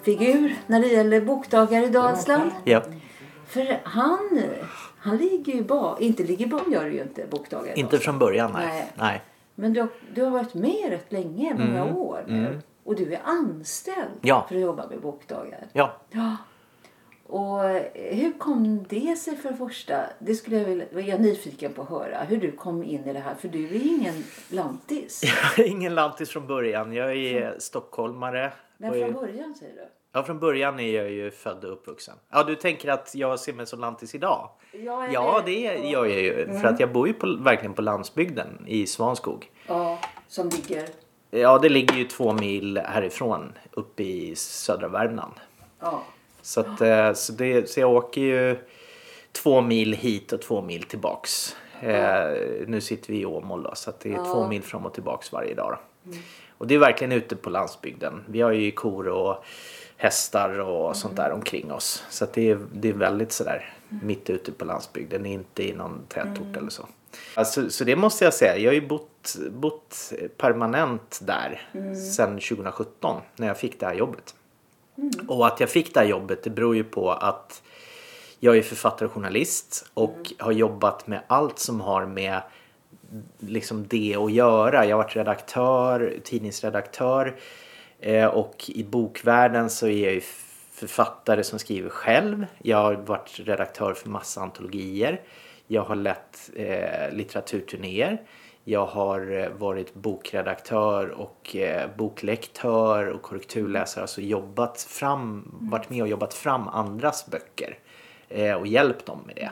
[0.05, 2.51] Figur när det gäller bokdagar i Dalsland.
[2.63, 2.81] Ja.
[3.47, 4.41] För han,
[4.97, 8.67] han ligger ju bak, inte ligger bak gör ju inte bokdagar Inte från början nej.
[8.67, 8.91] nej.
[8.95, 9.21] nej.
[9.55, 11.95] Men du har, du har varit med rätt länge, många mm.
[11.95, 12.47] år nu.
[12.47, 12.61] Mm.
[12.83, 14.45] Och du är anställd ja.
[14.49, 15.67] för att jobba med bokdagar.
[15.73, 15.93] Ja.
[16.11, 16.37] ja.
[17.27, 17.59] Och
[17.93, 19.95] hur kom det sig för det första?
[20.19, 22.23] Det skulle jag vilja, jag nyfiken på att höra.
[22.23, 23.35] Hur du kom in i det här.
[23.35, 25.23] För du är ingen lantis.
[25.57, 26.93] Jag är ingen lantis från början.
[26.93, 27.59] Jag är mm.
[27.59, 28.51] stockholmare.
[28.77, 29.87] Men från början säger du?
[30.11, 32.15] Ja, från början är jag ju född och uppvuxen.
[32.29, 34.49] Ja, du tänker att jag ser mig som lantis idag?
[34.71, 36.43] Ja, ja det gör jag ju.
[36.43, 36.61] Mm.
[36.61, 39.51] För att jag bor ju på, verkligen på landsbygden i Svanskog.
[39.67, 40.89] Ja, som ligger?
[41.31, 45.33] Ja, det ligger ju två mil härifrån uppe i södra Värmland.
[45.79, 46.03] Ja.
[46.41, 48.57] Så, att, eh, så, det, så jag åker ju
[49.31, 51.55] två mil hit och två mil tillbaks.
[51.81, 54.25] Eh, nu sitter vi i Åmål då, så det är ja.
[54.25, 55.77] två mil fram och tillbaks varje dag.
[56.05, 56.17] Mm.
[56.65, 58.23] Och det är verkligen ute på landsbygden.
[58.27, 59.45] Vi har ju kor och
[59.97, 60.95] hästar och mm.
[60.95, 62.03] sånt där omkring oss.
[62.09, 64.07] Så det, är, det är väldigt sådär mm.
[64.07, 66.55] mitt ute på landsbygden, inte i någon tätort mm.
[66.55, 66.87] eller så.
[67.35, 71.95] Alltså, så det måste jag säga, jag har ju bott, bott permanent där mm.
[71.95, 74.35] sedan 2017 när jag fick det här jobbet.
[74.97, 75.11] Mm.
[75.27, 77.61] Och att jag fick det här jobbet det beror ju på att
[78.39, 80.35] jag är författare och journalist och mm.
[80.39, 82.41] har jobbat med allt som har med
[83.39, 84.85] liksom det att göra.
[84.85, 87.35] Jag har varit redaktör, tidningsredaktör
[87.99, 90.21] eh, och i bokvärlden så är jag ju
[90.71, 92.45] författare som skriver själv.
[92.61, 95.21] Jag har varit redaktör för massa antologier.
[95.67, 98.21] Jag har lett eh, litteraturturnéer.
[98.63, 104.01] Jag har eh, varit bokredaktör och eh, boklektör och korrekturläsare.
[104.01, 107.79] Alltså jobbat fram, varit med och jobbat fram andras böcker.
[108.29, 109.51] eh, och hjälpt dem med det.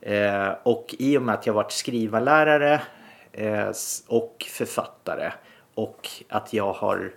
[0.00, 2.82] Eh, och i och med att jag varit skrivarlärare
[3.32, 3.72] eh,
[4.06, 5.32] och författare
[5.74, 7.12] och att jag har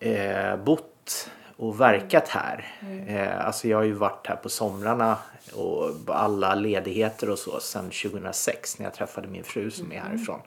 [0.00, 2.64] eh, bott och verkat här.
[3.08, 5.18] Eh, alltså jag har ju varit här på somrarna
[5.54, 10.40] och alla ledigheter och så sedan 2006 när jag träffade min fru som är härifrån.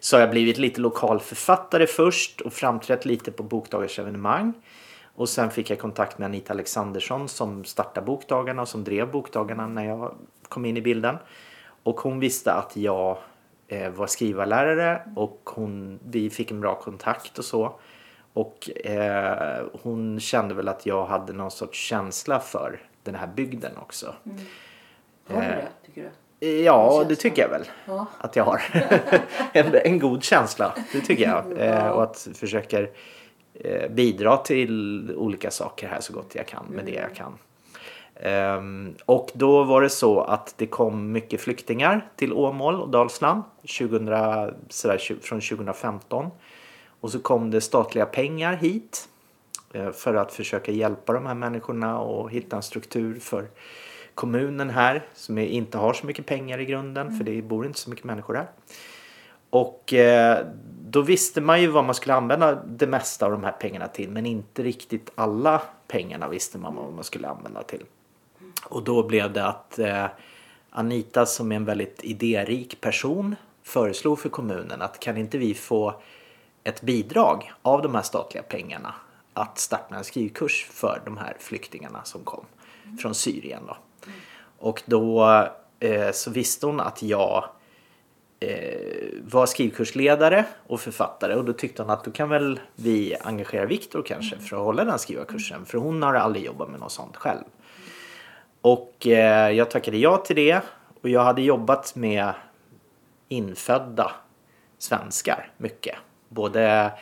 [0.00, 4.52] Så har jag blivit lite lokalförfattare först och framträtt lite på Bokdagars evenemang.
[5.16, 9.66] Och sen fick jag kontakt med Anita Alexandersson som startade Bokdagarna och som drev Bokdagarna
[9.66, 10.14] när jag
[10.48, 11.16] kom in i bilden.
[11.82, 13.18] Och hon visste att jag
[13.68, 17.74] eh, var skrivarlärare och hon, vi fick en bra kontakt och så.
[18.32, 23.76] Och eh, hon kände väl att jag hade någon sorts känsla för den här bygden
[23.76, 24.14] också.
[25.28, 26.46] Har du Eh, det, tycker du?
[26.46, 28.06] Ja, det tycker jag väl Ja.
[28.18, 28.62] att jag har.
[29.52, 31.44] en, en god känsla, det tycker jag.
[31.58, 32.88] Eh, och att försöker eh,
[33.90, 37.38] bidra till olika saker här så gott jag kan med det jag kan.
[38.20, 43.42] Ehm, och då var det så att det kom mycket flyktingar till Åmål och Dalsland
[43.78, 44.06] 2000,
[44.68, 46.30] sådär, från 2015.
[47.00, 49.08] Och så kom det statliga pengar hit
[49.72, 53.46] eh, för att försöka hjälpa de här människorna och hitta en struktur för
[54.14, 57.90] kommunen här som inte har så mycket pengar i grunden för det bor inte så
[57.90, 58.46] mycket människor här.
[59.50, 60.46] Och eh,
[60.88, 64.10] då visste man ju vad man skulle använda det mesta av de här pengarna till
[64.10, 67.84] men inte riktigt alla pengarna visste man vad man skulle använda till.
[68.64, 70.06] Och då blev det att eh,
[70.70, 76.00] Anita som är en väldigt idérik person föreslog för kommunen att kan inte vi få
[76.64, 78.94] ett bidrag av de här statliga pengarna
[79.32, 82.44] att starta en skrivkurs för de här flyktingarna som kom
[83.00, 83.62] från Syrien.
[83.66, 83.76] Då.
[84.58, 85.24] Och då
[85.80, 87.44] eh, så visste hon att jag
[89.22, 94.02] var skrivkursledare och författare och då tyckte hon att då kan väl vi engagera Viktor
[94.02, 97.44] kanske för att hålla den skrivarkursen för hon har aldrig jobbat med något sånt själv.
[98.60, 100.60] Och eh, jag tackade ja till det
[101.02, 102.32] och jag hade jobbat med
[103.28, 104.12] infödda
[104.78, 105.96] svenskar mycket.
[106.28, 106.92] Både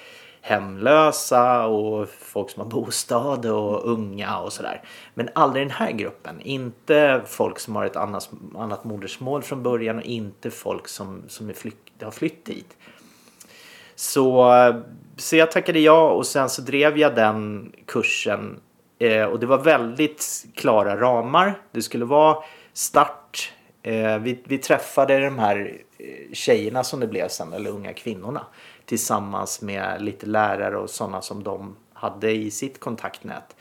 [0.47, 4.83] hemlösa och folk som har bostad och unga och sådär.
[5.15, 6.41] Men aldrig den här gruppen.
[6.41, 11.49] Inte folk som har ett annat, annat modersmål från början och inte folk som, som
[11.49, 12.77] är flykt, har flytt dit.
[13.95, 14.53] Så,
[15.17, 18.61] så jag tackade ja och sen så drev jag den kursen
[18.99, 21.59] eh, och det var väldigt klara ramar.
[21.73, 22.37] Det skulle vara
[22.73, 23.53] start.
[23.83, 28.47] Eh, vi, vi träffade de här eh, tjejerna som det blev sen, eller unga kvinnorna
[28.87, 33.57] tillsammans med lite lärare och sådana som de hade i sitt kontaktnät.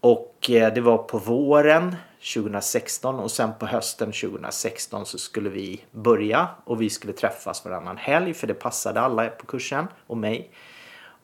[0.00, 1.96] Och eh, det var på våren
[2.34, 7.96] 2016 och sen på hösten 2016 så skulle vi börja och vi skulle träffas varannan
[7.96, 10.50] helg för det passade alla på kursen och mig.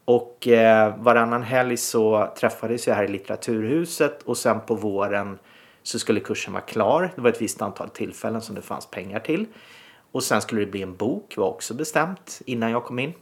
[0.04, 5.38] Och eh, varannan helg så träffades vi här i litteraturhuset och sen på våren
[5.82, 7.12] så skulle kursen vara klar.
[7.14, 9.46] Det var ett visst antal tillfällen som det fanns pengar till.
[10.12, 13.12] Och sen skulle det bli en bok, var också bestämt innan jag kom in.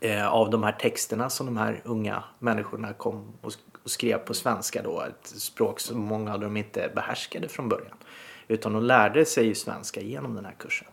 [0.00, 4.34] Eh, av de här texterna som de här unga människorna kom och, och skrev på
[4.34, 5.00] svenska då.
[5.02, 7.96] Ett språk som många av dem inte behärskade från början.
[8.48, 10.88] Utan de lärde sig ju svenska genom den här kursen.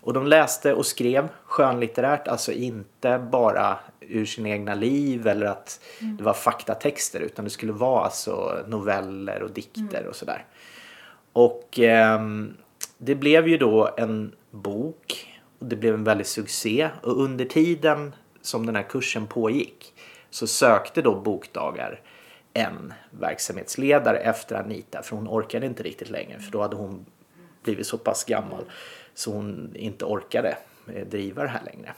[0.00, 5.80] Och de läste och skrev skönlitterärt, alltså inte bara ur sina egna liv eller att
[6.00, 10.44] det var faktatexter utan det skulle vara alltså noveller och dikter och sådär.
[11.32, 12.54] Och ehm,
[12.98, 18.14] det blev ju då en bok och det blev en väldig succé och under tiden
[18.40, 19.94] som den här kursen pågick
[20.30, 22.00] så sökte då Bokdagar
[22.52, 27.06] en verksamhetsledare efter Anita för hon orkade inte riktigt längre för då hade hon
[27.62, 28.64] blivit så pass gammal
[29.14, 30.56] så hon inte orkade
[30.94, 31.92] eh, driva det här längre.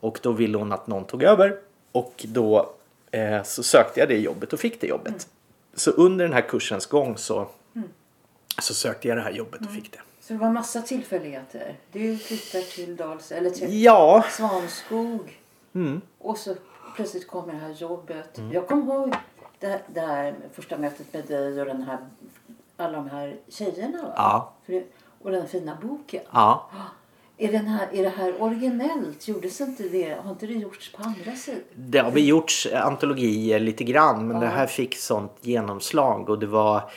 [0.00, 1.58] Och då ville hon att någon tog över
[1.92, 2.74] och då
[3.10, 5.28] eh, så sökte jag det jobbet och fick det jobbet.
[5.74, 7.48] Så under den här kursens gång så,
[8.62, 9.98] så sökte jag det här jobbet och fick det.
[10.20, 11.76] Så det var massa tillfälligheter.
[11.92, 15.38] Du flyttar till Dals, eller till Ja, Svanskog.
[15.74, 16.54] mm, Och så
[16.96, 18.40] plötsligt kommer det här jobbet.
[18.52, 19.14] Jag kommer ihåg
[19.60, 21.98] det, det här första mötet med dig och den här,
[22.76, 24.02] alla de här tjejerna.
[24.02, 24.12] Va?
[24.16, 24.52] Ja.
[24.66, 24.84] Det,
[25.22, 26.22] och den fina boken.
[26.32, 26.70] ja.
[27.38, 29.28] Är, den här, är det här originellt?
[29.28, 30.18] Gjordes inte det?
[30.24, 31.62] Har inte det gjorts på andra sidor?
[31.74, 36.46] Det har väl gjorts antologier lite grann men det här fick sånt genomslag och det
[36.46, 36.90] var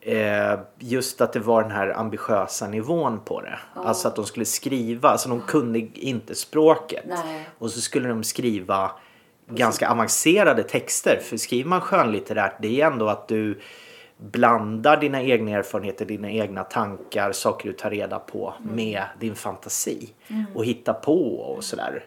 [0.00, 3.58] eh, just att det var den här ambitiösa nivån på det.
[3.74, 7.04] Alltså att de skulle skriva, alltså de kunde inte språket.
[7.06, 7.48] Nej.
[7.58, 8.90] Och så skulle de skriva
[9.50, 11.20] ganska avancerade texter.
[11.22, 13.60] För skriver man skönlitterärt det är ändå att du
[14.16, 20.14] blandar dina egna erfarenheter, dina egna tankar, saker du tar reda på med din fantasi.
[20.54, 22.04] Och hittar på och sådär.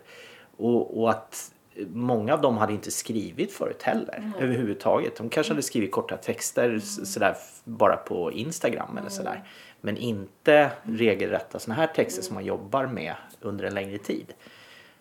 [0.57, 1.52] Och, och att
[1.93, 4.33] många av dem hade inte skrivit förut heller mm.
[4.39, 5.15] överhuvudtaget.
[5.15, 6.81] De kanske hade skrivit korta texter mm.
[6.81, 9.11] sådär bara på Instagram eller mm.
[9.11, 9.43] sådär.
[9.81, 14.33] Men inte regelrätta sådana här texter som man jobbar med under en längre tid.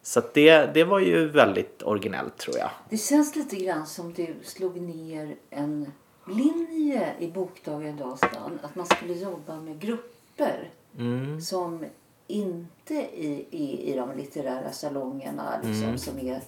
[0.02, 2.70] Så det, det var ju väldigt originellt tror jag.
[2.90, 5.92] Det känns lite grann som du slog ner en
[6.26, 8.58] linje i Bokdagen Dalsland.
[8.62, 11.40] Att man skulle jobba med grupper mm.
[11.40, 11.84] som
[12.32, 15.98] inte i, i, i de litterära salongerna liksom, mm.
[15.98, 16.40] som är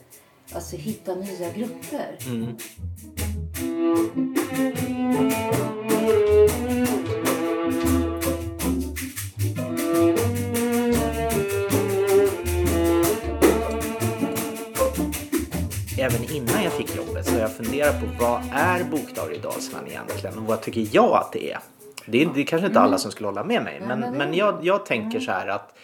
[0.53, 2.19] Alltså hitta nya grupper.
[2.27, 2.57] Mm.
[15.99, 19.89] Även innan jag fick jobbet så har jag funderat på vad är bokdagar i Dalsland
[19.89, 21.74] egentligen och vad tycker jag att det är?
[22.07, 22.99] Det är, det är kanske inte alla mm.
[22.99, 25.75] som skulle hålla med mig men, men jag, jag tänker så här att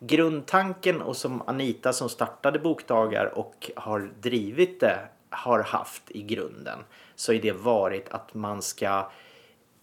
[0.00, 4.98] grundtanken och som Anita som startade Bokdagar och har drivit det
[5.30, 6.78] har haft i grunden
[7.14, 9.10] så är det varit att man ska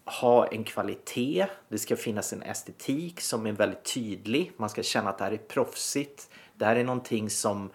[0.05, 1.45] ha en kvalitet.
[1.67, 4.51] Det ska finnas en estetik som är väldigt tydlig.
[4.57, 6.29] Man ska känna att det här är proffsigt.
[6.53, 7.69] Det här är någonting som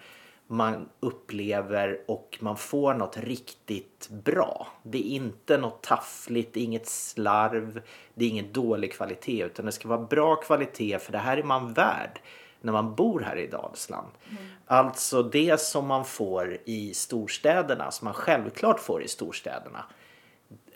[0.51, 4.67] man upplever och man får något riktigt bra.
[4.83, 7.81] Det är inte något taffligt, det är inget slarv,
[8.13, 11.43] det är ingen dålig kvalitet utan det ska vara bra kvalitet för det här är
[11.43, 12.19] man värd
[12.61, 14.07] när man bor här i Dalsland.
[14.29, 14.43] Mm.
[14.65, 19.83] Alltså det som man får i storstäderna, som man självklart får i storstäderna.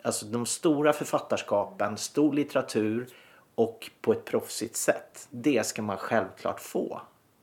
[0.02, 3.08] Alltså de stora författarskapen, stor litteratur
[3.54, 5.28] och på ett proffsigt sätt.
[5.30, 7.00] Det ska man självklart få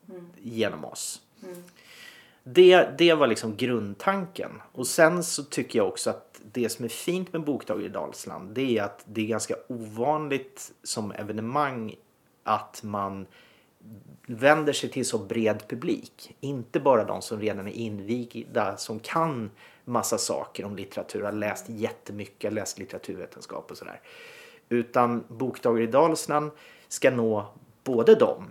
[0.10, 0.30] mm.
[0.42, 1.22] genom oss.
[1.44, 1.64] Mm.
[2.44, 4.52] Det, det var liksom grundtanken.
[4.72, 8.56] Och sen så tycker jag också att det som är fint med Bokdagar i Dalsland
[8.56, 11.96] det är att det är ganska ovanligt som evenemang
[12.44, 13.26] att man
[14.28, 16.36] vänder sig till så bred publik.
[16.40, 19.52] Inte bara de som redan är invigda, som kan
[19.86, 24.02] massa saker om litteratur, har läst jättemycket, läst litteraturvetenskap och sådär.
[24.70, 26.52] Utan Bokdagar i Dalsland
[26.88, 27.54] ska nå
[27.84, 28.50] både dem,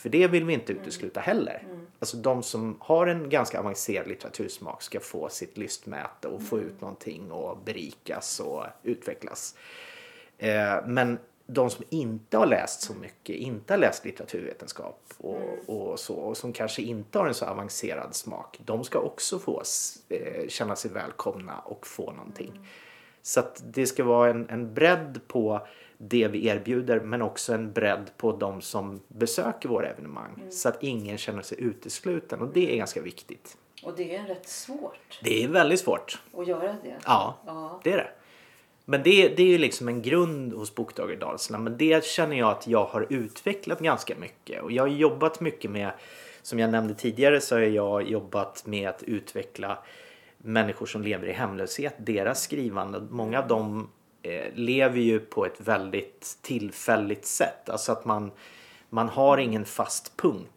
[0.00, 1.62] för det vill vi inte utesluta heller.
[1.98, 6.80] Alltså de som har en ganska avancerad litteratursmak ska få sitt lystmäte och få ut
[6.80, 9.54] någonting och berikas och utvecklas.
[10.38, 15.58] Eh, men de som inte har läst så mycket, inte har läst litteraturvetenskap och, mm.
[15.66, 19.62] och så och som kanske inte har en så avancerad smak, de ska också få
[20.08, 22.50] eh, känna sig välkomna och få någonting.
[22.50, 22.64] Mm.
[23.22, 25.66] Så att det ska vara en, en bredd på
[26.02, 30.50] det vi erbjuder men också en bredd på de som besöker våra evenemang mm.
[30.50, 33.56] så att ingen känner sig utesluten och det är ganska viktigt.
[33.82, 35.20] Och det är rätt svårt.
[35.22, 36.22] Det är väldigt svårt.
[36.36, 36.96] Att göra det?
[37.04, 37.80] Ja, ja.
[37.84, 38.10] det är det.
[38.84, 41.58] Men det, det är ju liksom en grund hos Bokdagar.
[41.58, 44.62] Men det känner jag att jag har utvecklat ganska mycket.
[44.62, 45.92] Och jag har jobbat mycket med,
[46.42, 49.78] som jag nämnde tidigare, så har jag jobbat med att utveckla
[50.38, 53.00] människor som lever i hemlöshet, deras skrivande.
[53.10, 53.88] Många av dem
[54.54, 57.70] lever ju på ett väldigt tillfälligt sätt.
[57.70, 58.30] Alltså att man,
[58.88, 60.50] man har ingen fast punkt.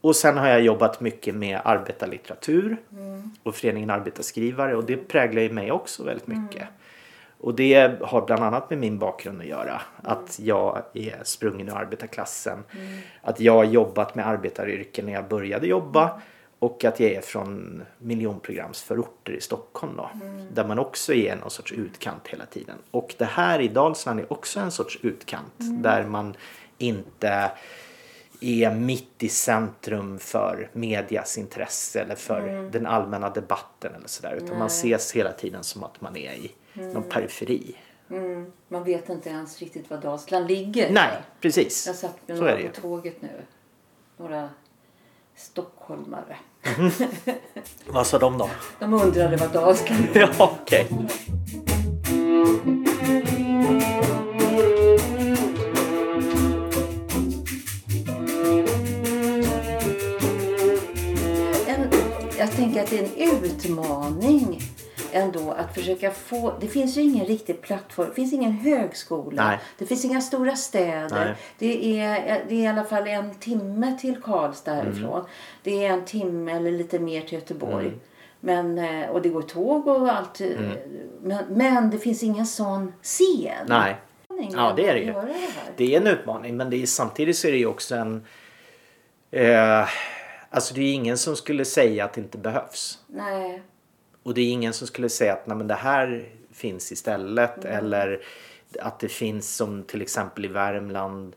[0.00, 3.30] Och sen har jag jobbat mycket med arbetarlitteratur mm.
[3.42, 6.62] och föreningen Arbetarskrivare och det präglar ju mig också väldigt mycket.
[6.62, 6.74] Mm.
[7.40, 9.80] Och det har bland annat med min bakgrund att göra.
[10.02, 12.64] Att jag är sprungen ur arbetarklassen.
[12.70, 12.98] Mm.
[13.22, 16.20] Att jag har jobbat med arbetaryrken när jag började jobba.
[16.60, 20.10] Och att jag är från miljonprogramsförorter i Stockholm då.
[20.14, 20.46] Mm.
[20.54, 22.76] Där man också är någon sorts utkant hela tiden.
[22.90, 25.60] Och det här i Dalsland är också en sorts utkant.
[25.60, 25.82] Mm.
[25.82, 26.36] Där man
[26.78, 27.50] inte
[28.40, 32.70] är mitt i centrum för medias intresse eller för mm.
[32.70, 34.34] den allmänna debatten eller sådär.
[34.34, 34.58] Utan Nej.
[34.58, 36.92] man ses hela tiden som att man är i mm.
[36.92, 37.76] någon periferi.
[38.10, 38.52] Mm.
[38.68, 40.92] Man vet inte ens riktigt var Dalsland ligger.
[40.92, 41.86] Nej, precis.
[41.86, 43.42] Jag satt med några på tåget nu.
[44.16, 44.48] Några
[45.40, 46.36] stockholmare.
[46.78, 46.90] Mm.
[47.86, 48.50] vad sa de då?
[48.78, 50.88] De undrade var Dalsland Ja, okej.
[50.90, 51.06] Okay.
[62.38, 64.62] jag tänker att det är en utmaning
[65.12, 66.54] ändå att försöka få...
[66.60, 68.08] Det finns ju ingen riktig plattform.
[68.08, 69.44] Det finns ingen högskola.
[69.44, 69.58] Nej.
[69.78, 71.36] Det finns inga stora städer.
[71.58, 75.18] Det är, det är i alla fall en timme till Karlstad härifrån.
[75.18, 75.30] Mm.
[75.62, 77.86] Det är en timme eller lite mer till Göteborg.
[77.86, 78.00] Mm.
[78.40, 80.40] Men, eh, och det går tåg och allt.
[80.40, 80.76] Mm.
[81.22, 83.66] Men, men det finns ingen sån scen.
[83.68, 83.96] Nej.
[84.52, 85.12] Ja, det är det ju.
[85.12, 85.34] Det,
[85.76, 88.26] det, är en utmaning men det är, samtidigt så är det ju också en...
[89.30, 89.88] Eh,
[90.50, 92.98] alltså det är ingen som skulle säga att det inte behövs.
[93.06, 93.62] Nej.
[94.22, 97.64] Och det är ingen som skulle säga att Nej, men det här finns istället.
[97.64, 97.76] Mm.
[97.76, 98.20] Eller
[98.78, 101.36] att det finns som till exempel i Värmland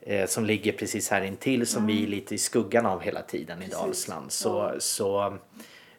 [0.00, 1.96] eh, som ligger precis här intill som mm.
[1.96, 3.80] vi är lite i skuggan av hela tiden i precis.
[3.80, 4.32] Dalsland.
[4.32, 4.80] Så, ja.
[4.80, 5.38] så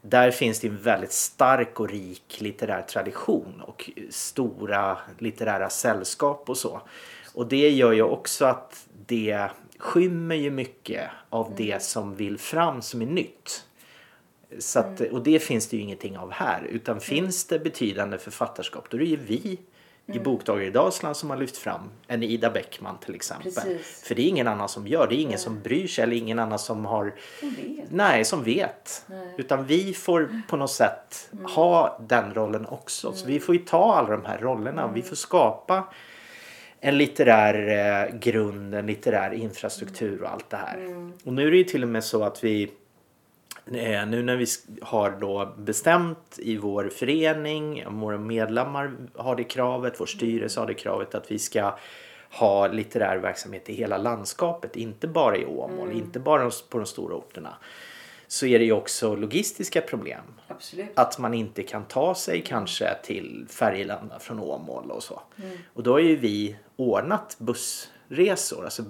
[0.01, 6.57] där finns det en väldigt stark och rik litterär tradition och stora litterära sällskap och
[6.57, 6.82] så.
[7.34, 12.82] Och det gör ju också att det skymmer ju mycket av det som vill fram
[12.82, 13.64] som är nytt.
[14.59, 16.63] Så att, och det finns det ju ingenting av här.
[16.69, 19.59] Utan finns det betydande författarskap då är det ju vi
[20.07, 23.51] i Bokdagar i Dalsland som har lyft fram en Ida Bäckman till exempel.
[23.51, 24.03] Precis.
[24.03, 25.15] För det är ingen annan som gör det.
[25.15, 27.91] är ingen som bryr sig eller ingen annan som har Som vet.
[27.91, 29.05] Nej, som vet.
[29.37, 33.13] Utan vi får på något sätt ha den rollen också.
[33.13, 34.91] Så vi får ju ta alla de här rollerna.
[34.93, 35.93] Vi får skapa
[36.79, 40.77] en litterär eh, grund, en litterär infrastruktur och allt det här.
[41.23, 42.71] Och nu är det ju till och med så att vi
[43.66, 44.45] nu när vi
[44.82, 50.74] har då bestämt i vår förening, våra medlemmar har det kravet, vår styrelse har det
[50.74, 51.76] kravet att vi ska
[52.30, 57.16] ha litterär verksamhet i hela landskapet, inte bara i Åmål, inte bara på de stora
[57.16, 57.53] orterna.
[58.28, 60.24] Så är det ju också logistiska problem.
[60.47, 60.89] Absolut.
[60.95, 65.22] Att man inte kan ta sig kanske till Färgelanda från Åmål och så.
[65.74, 68.63] Och då har ju vi ordnat bussresor.
[68.63, 68.84] Alltså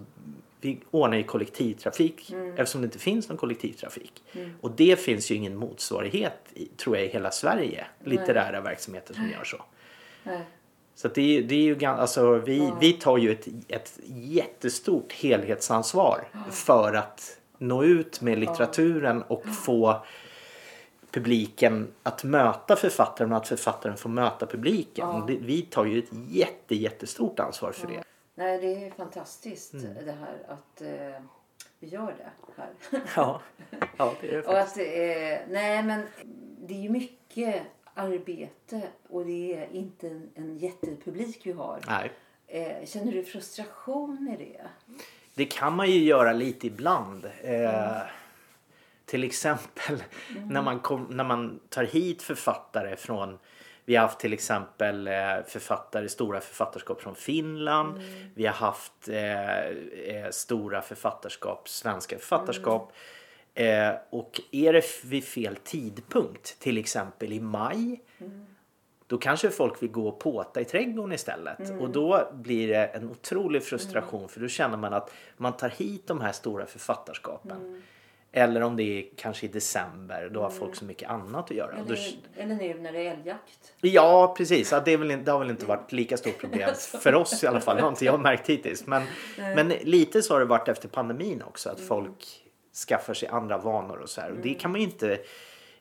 [0.66, 4.24] vi ordnar ju kollektivtrafik eftersom det inte finns någon kollektivtrafik.
[4.62, 7.86] Och det finns ju ingen motsvarighet tror jag i hela Sverige.
[8.04, 9.58] Litterära verksamheter som gör så.
[10.24, 10.42] Nej.
[10.96, 16.28] Så det, är, det är ju alltså vi, vi tar ju ett, ett jättestort helhetsansvar
[16.52, 20.06] för att nå ut med litteraturen och få
[21.12, 25.26] publiken att möta författaren och att författaren får möta publiken.
[25.28, 28.04] Vi tar ju ett jätte, jättestort ansvar för det.
[28.36, 30.06] Nej, det är fantastiskt Mm.
[30.06, 31.22] det här att eh,
[31.80, 32.70] vi gör det här.
[33.16, 33.42] Ja,
[33.98, 36.04] ja det är det och att, eh, nej, men
[36.68, 37.64] det är ju mycket
[37.94, 41.80] arbete och det är inte en, en jättepublik vi har.
[41.88, 42.12] Nej.
[42.48, 44.66] Eh, känner du frustration i det?
[45.34, 47.26] Det kan man ju göra lite ibland.
[47.42, 47.98] Eh,
[49.06, 50.04] till exempel
[50.46, 53.40] när, man kom, när man tar hit författare från
[53.86, 55.14] vi har haft till exempel eh,
[55.48, 58.02] författare, stora författarskap från Finland.
[58.36, 62.94] Vi har haft eh, eh, stora författarskap, svenska författarskap.
[63.54, 68.02] Eh, och är det vid fel tidpunkt, till exempel i maj,
[69.08, 71.82] då kanske folk vill gå och påta i trädgården istället.
[71.82, 76.08] Och då blir det en otrolig frustration för då känner man att man tar hit
[76.08, 77.84] de här stora författarskapen.
[78.38, 81.80] Eller om det är kanske i december, då har folk så mycket annat att göra.
[81.82, 83.74] Och då, Eller, eller nu när det är älgjakt?
[83.82, 84.72] ja, precis.
[84.72, 86.70] Ja, det, är väl, det har väl inte varit lika stort problem
[87.02, 87.76] för oss i alla fall.
[87.76, 88.88] Det har inte jag märkt hittills.
[88.88, 89.04] Men,
[89.38, 91.70] men lite så har det varit efter pandemin också.
[91.70, 92.44] Att folk
[92.88, 94.32] skaffar sig andra vanor och så här.
[94.32, 95.20] Och det kan man ju inte...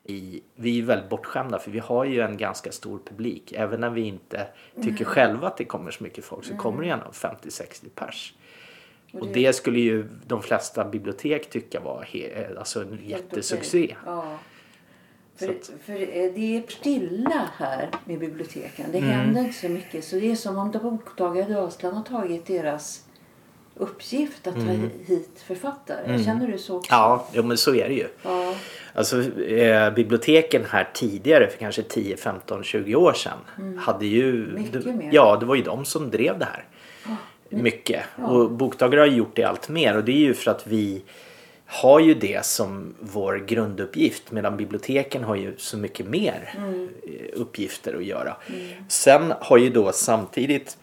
[0.07, 3.51] I, vi är väldigt bortskämda för vi har ju en ganska stor publik.
[3.51, 4.47] Även när vi inte
[4.83, 8.33] tycker själva att det kommer så mycket folk så kommer det gärna 50-60 pers.
[9.11, 13.95] Och det skulle ju de flesta bibliotek tycka var he, alltså en jättesuccé.
[14.05, 14.39] Ja.
[15.35, 18.85] För, för eh, det är stilla här med biblioteken.
[18.85, 18.91] Mm.
[18.91, 20.03] Det händer inte så mycket.
[20.03, 23.05] Så det är som om Bokdagar i Dalsland har tagit deras
[23.75, 24.71] uppgift att ta
[25.05, 26.23] hit författare.
[26.23, 26.93] Känner du så också?
[26.93, 27.03] Mm.
[27.03, 28.07] Ja, jo, men så är det ju.
[28.23, 28.55] Ja.
[28.93, 33.37] Alltså eh, biblioteken här tidigare för kanske 10, 15, 20 år sedan
[33.77, 34.47] hade ju...
[34.55, 35.09] Mycket det, mer.
[35.13, 36.65] Ja, det var ju de som drev det här.
[37.63, 38.03] Mycket.
[38.15, 41.01] Och Bokdagar har gjort det allt mer och det är ju för att vi
[41.65, 46.53] har ju det som vår grunduppgift medan biblioteken har ju så mycket mer
[47.03, 48.37] eh, uppgifter att göra.
[48.87, 50.77] Sen har ju då samtidigt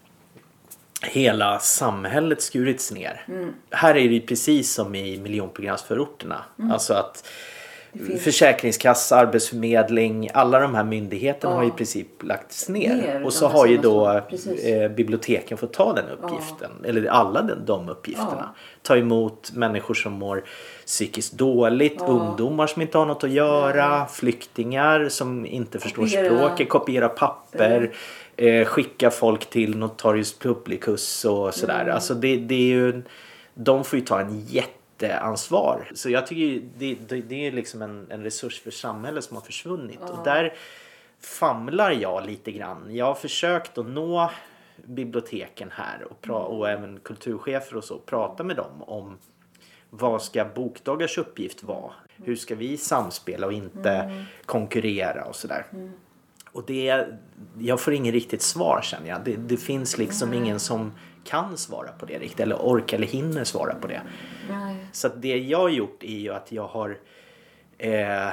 [1.02, 3.26] hela samhället skurits ner.
[3.70, 6.44] Här är det ju precis som i miljonprogramsförorterna.
[6.72, 7.28] Alltså att
[8.20, 12.96] Försäkringskassa, Arbetsförmedling, alla de här myndigheterna har ju i princip lagts ner.
[12.96, 14.22] Ner och så har ju då
[14.64, 16.70] eh, biblioteken fått ta den uppgiften.
[16.84, 18.54] Eller alla den, de uppgifterna.
[18.82, 20.44] Ta emot människor som mår
[20.86, 26.26] psykiskt dåligt, ungdomar som inte har något att göra, flyktingar som inte förstår Kopiera.
[26.26, 27.92] språket, kopiera papper.
[28.36, 31.80] Eh, skicka folk till Notarius Publicus och sådär.
[31.80, 31.94] Mm.
[31.94, 33.02] Alltså det, det är ju,
[33.54, 34.46] de får ju ta en
[35.02, 35.90] jätteansvar.
[35.94, 39.44] Så jag tycker det, det, det är liksom en, en resurs för samhället som har
[39.44, 40.00] försvunnit.
[40.00, 40.54] Och där
[41.20, 42.94] famlar jag lite grann.
[42.94, 44.30] Jag har försökt att nå
[44.84, 47.98] biblioteken här och, pra, och även kulturchefer och så.
[47.98, 49.18] Prata med dem om
[49.90, 51.92] vad ska bokdagars uppgift vara?
[52.24, 55.66] Hur ska vi samspela och inte konkurrera och sådär.
[56.52, 57.06] Och det,
[57.58, 59.24] jag får ingen riktigt svar känner jag.
[59.24, 60.92] Det, det finns liksom ingen som
[61.24, 64.02] kan svara på det riktigt eller orkar eller hinner svara på det.
[64.50, 64.76] Nej.
[64.92, 66.98] Så det jag har gjort är ju att jag har
[67.78, 68.28] eh,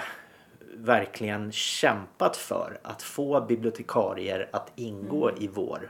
[0.74, 5.90] verkligen kämpat för att få bibliotekarier att ingå i vår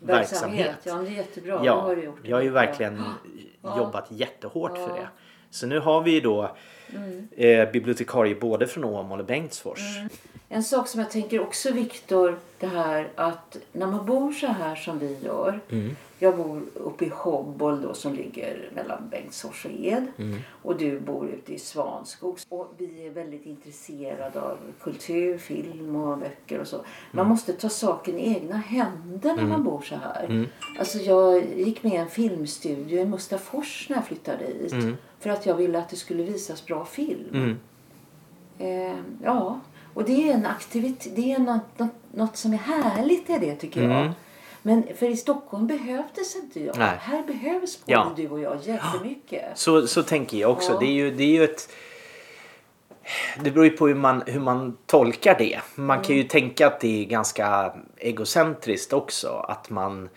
[0.00, 0.76] verksamhet.
[0.82, 1.60] Ja, det är jättebra.
[1.64, 2.20] Ja, har du gjort.
[2.22, 3.02] jag har ju verkligen
[3.62, 5.08] jobbat jättehårt för det.
[5.50, 6.56] Så nu har vi ju då
[7.36, 9.80] eh, bibliotekarie både från Åmål och Bengtsfors.
[10.48, 14.76] En sak som jag tänker också Viktor, det här att när man bor så här
[14.76, 15.60] som vi gör.
[16.18, 20.06] Jag bor uppe i Hobbol då som ligger mellan Bengtsfors och Ed.
[20.62, 22.38] Och du bor ute i Svanskog.
[22.48, 26.84] Och vi är väldigt intresserade av kultur, film och böcker och så.
[27.12, 30.48] Man måste ta saken i egna händer när man bor så här.
[30.78, 34.74] Alltså jag gick med i en filmstudio i Mustafors när jag flyttade hit.
[35.20, 37.30] För att jag ville att det skulle visas bra film.
[37.32, 37.58] Mm.
[38.58, 39.60] Eh, ja,
[39.96, 43.54] och det är en aktivitet, det är något, något, något som är härligt i det
[43.56, 44.12] tycker jag.
[44.62, 46.78] Men för i Stockholm behövdes inte jag.
[46.78, 46.96] Nej.
[47.00, 48.12] Här behövs både Ja.
[48.16, 49.44] du och jag jättemycket.
[49.58, 50.72] Så, så tänker jag också.
[50.72, 50.78] Ja.
[50.78, 51.68] Det, är ju, det är ju ett...
[53.40, 55.60] Det beror ju på hur man, hur man tolkar det.
[55.74, 56.28] Man kan ju Mm.
[56.28, 59.28] tänka att det är ganska egocentriskt också.
[59.48, 60.08] Att man,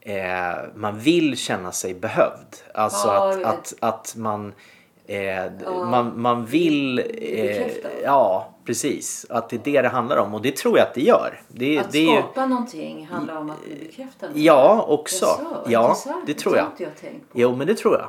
[0.00, 2.56] eh, man vill känna sig behövd.
[2.74, 4.52] Alltså Ja, att, att, att man,
[5.06, 6.98] eh, man, man vill...
[7.18, 7.66] Eh,
[8.04, 9.26] ja, precis.
[9.30, 10.34] Att det är det det handlar om.
[10.34, 11.40] Och det tror jag att det gör.
[11.48, 14.26] Det, Att det är ju, skapa någonting handlar om att bli bekräftad.
[14.34, 15.24] Ja, också.
[15.26, 16.26] Jaså, Ja, intressant.
[16.26, 16.66] det tror Det jag.
[16.66, 17.40] inte jag tänkt på.
[17.40, 18.08] Jo, men det tror jag.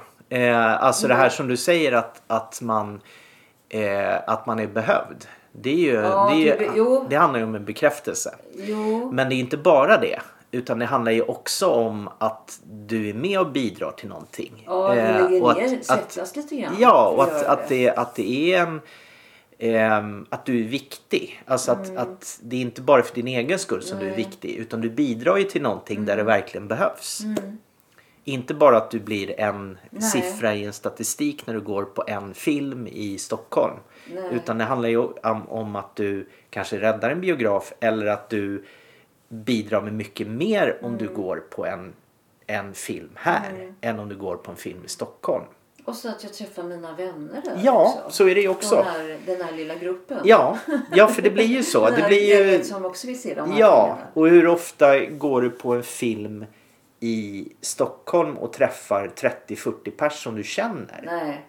[0.50, 3.02] Eh, alltså det här som du säger att, att, man,
[3.70, 5.26] eh, att man är behövd.
[5.52, 8.36] Det, är ju, Ja, det, är ju, det handlar ju om en bekräftelse.
[8.56, 10.20] Jo, Men det är inte bara det.
[10.52, 14.64] Utan det handlar ju också om att du är med och bidrar till någonting.
[14.68, 16.76] ja, du Eh, lägger och ner, att, sättas lite grann.
[16.80, 18.82] Ja, och att att, det, att det är en...
[19.60, 21.44] ehm, att du är viktig.
[21.46, 21.98] Alltså att, Mm.
[22.02, 24.56] att det är inte bara för din egen skull som du är viktig.
[24.56, 26.34] Utan du bidrar ju till någonting där det Mm.
[26.34, 27.22] verkligen behövs.
[28.24, 30.02] Inte bara att du blir en Nej.
[30.02, 33.74] siffra i en statistik när du går på en film i Stockholm.
[34.14, 34.30] Nej.
[34.32, 38.66] Utan det handlar ju om, om att du kanske räddar en biograf eller att du
[39.30, 40.98] bidrar med mycket mer om Mm.
[41.08, 41.94] du går på en,
[42.48, 45.44] en film här än om du går på en film i Stockholm.
[45.88, 48.18] Och så att jag träffar mina vänner där Ja, också.
[48.18, 48.76] så är det ju också.
[48.76, 50.18] Den här, den här lilla gruppen.
[50.24, 50.58] Ja,
[50.92, 51.90] ja för det blir ju så.
[51.98, 52.64] Det blir ju...
[52.64, 56.46] som också vill se de här Ja, och hur ofta går du på en film
[57.00, 59.12] i Stockholm och träffar
[59.48, 61.02] 30-40 pers som du känner?
[61.06, 61.46] Nej.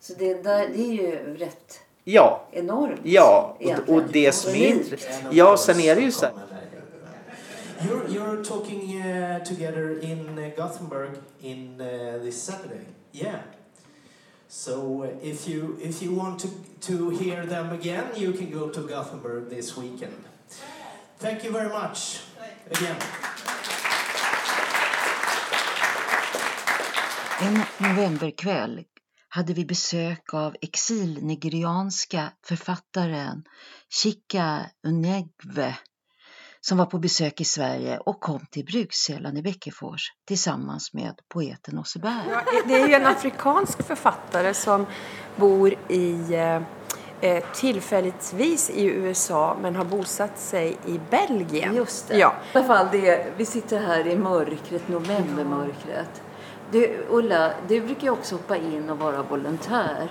[0.00, 3.00] Så det, där, det är ju rätt Ja, enormt.
[3.02, 3.56] ja.
[3.60, 5.26] Och, och det som är intressant.
[5.30, 6.34] Ja, sen är det ju så här.
[7.78, 11.10] You're, you're talking uh, together in uh, Gothenburg
[11.40, 12.80] in uh, this Saturday.
[13.12, 13.34] Yeah.
[14.54, 16.48] So if you if you want to
[16.80, 20.14] to hear them again, you can go to Gothenburg this weekend.
[21.18, 22.20] Thank you very much
[22.70, 22.96] again.
[27.40, 28.84] En novemberkväll
[29.28, 33.44] hade vi besök av exilnigerianska författaren
[33.88, 35.76] Chika Unegwe
[36.66, 41.78] som var på besök i Sverige och kom till Brukshällan i Bäckefors tillsammans med poeten
[41.78, 42.24] Osseberg.
[42.30, 44.86] Ja, det är en afrikansk författare som
[45.36, 46.62] bor i eh,
[47.20, 51.76] eh, tillfälligtvis i USA men har bosatt sig i Belgien.
[51.76, 52.18] Just det.
[52.18, 52.34] Ja.
[52.54, 56.22] I alla fall, det, vi sitter här i mörkret, novembermörkret.
[56.70, 60.08] Du, Ulla, du brukar ju också hoppa in och vara volontär.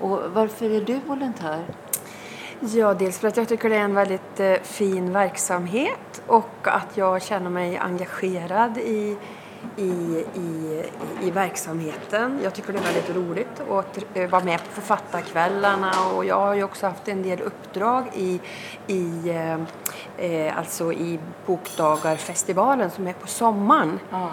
[0.00, 1.64] Och varför är du volontär?
[2.74, 6.96] Ja, dels för att jag tycker det är en väldigt eh, fin verksamhet och att
[6.96, 9.16] jag känner mig engagerad i
[9.76, 10.82] i, i,
[11.22, 12.40] i verksamheten.
[12.42, 16.54] Jag tycker det är väldigt roligt att eh, vara med på författarkvällarna och jag har
[16.54, 18.40] ju också haft en del uppdrag i,
[18.86, 19.60] i, eh,
[20.26, 24.00] eh, alltså i Bokdagarfestivalen som är på sommaren.
[24.10, 24.30] Ja.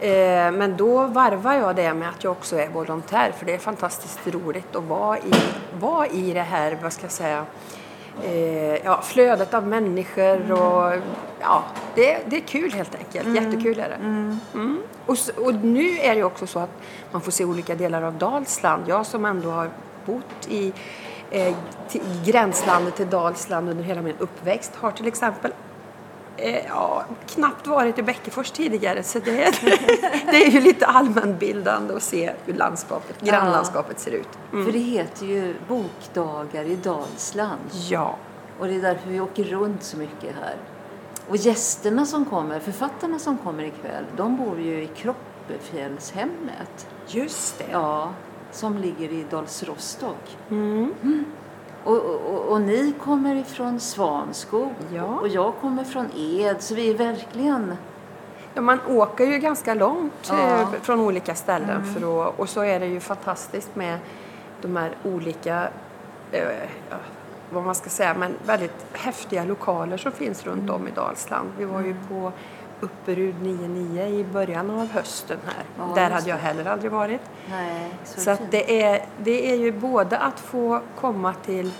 [0.00, 4.20] Men då varvar jag det med att jag också är volontär för det är fantastiskt
[4.26, 5.32] roligt att vara i,
[5.80, 7.44] vara i det här, vad ska jag säga,
[8.24, 10.92] eh, ja, flödet av människor och
[11.40, 11.62] ja,
[11.94, 13.34] det, det är kul helt enkelt.
[13.34, 13.94] Jättekul är det.
[13.94, 14.38] Mm.
[15.06, 16.70] Och, s- och nu är det också så att
[17.12, 18.82] man får se olika delar av Dalsland.
[18.86, 19.70] Jag som ändå har
[20.06, 20.72] bott i
[21.30, 21.54] eh,
[21.88, 25.52] till, gränslandet till Dalsland under hela min uppväxt har till exempel
[26.40, 29.54] Eh, ja, knappt varit i Bäckefors tidigare så det, är-
[30.32, 34.28] det är ju lite allmänbildande att se hur landskapet, grannlandskapet ser ut.
[34.50, 37.60] För det heter ju Bokdagar i Dalsland.
[37.88, 38.16] Ja.
[38.58, 40.54] Och det är därför vi åker runt så mycket här.
[41.28, 46.86] Och gästerna som kommer, författarna som kommer ikväll, de bor ju i Kroppefjällshemmet.
[47.06, 47.64] Just det.
[47.72, 48.10] Ja,
[48.52, 50.36] som ligger i Dals Rostock.
[50.50, 51.24] Mm.
[51.88, 55.04] Och, och, och ni kommer ifrån Svanskog Ja.
[55.04, 56.62] och jag kommer från Ed.
[56.62, 57.76] Så vi är verkligen...
[58.54, 60.34] Ja, man åker ju ganska långt Ja.
[60.38, 60.60] Mm.
[60.60, 63.98] eh, från olika ställen för att, och så är det ju fantastiskt med
[64.62, 65.68] de här olika,
[66.32, 66.42] eh,
[67.50, 71.48] vad man ska säga, men väldigt häftiga lokaler som finns runt om i Dalsland.
[71.58, 72.32] Vi var ju på
[72.80, 75.64] Upperud 99 i början av hösten här.
[75.78, 77.20] Ja, Där hade jag heller aldrig varit.
[77.50, 81.72] Nej, Så att det, är, det är ju både att få komma till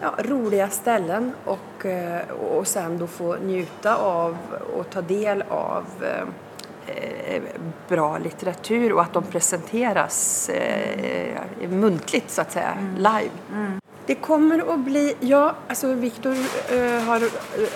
[0.00, 4.36] ja, roliga ställen och, eh, och sen då få njuta av
[4.76, 7.42] och ta del av eh, eh,
[7.88, 13.30] bra litteratur och att de presenteras eh, muntligt så att säga, live.
[14.10, 16.32] Det kommer att bli, ja, alltså Viktor
[16.68, 17.22] eh, har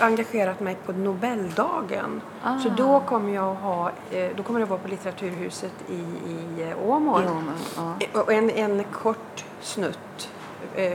[0.01, 2.21] engagerat mig på Nobeldagen.
[2.63, 5.95] Så då kommer jag att ha, eh, då kommer jag vara på Litteraturhuset i,
[6.31, 7.23] i eh, Åmål.
[7.23, 7.43] I Åmål,
[7.77, 7.95] ja.
[8.15, 10.29] Eh, Och en, en kort snutt,
[10.77, 10.93] eh,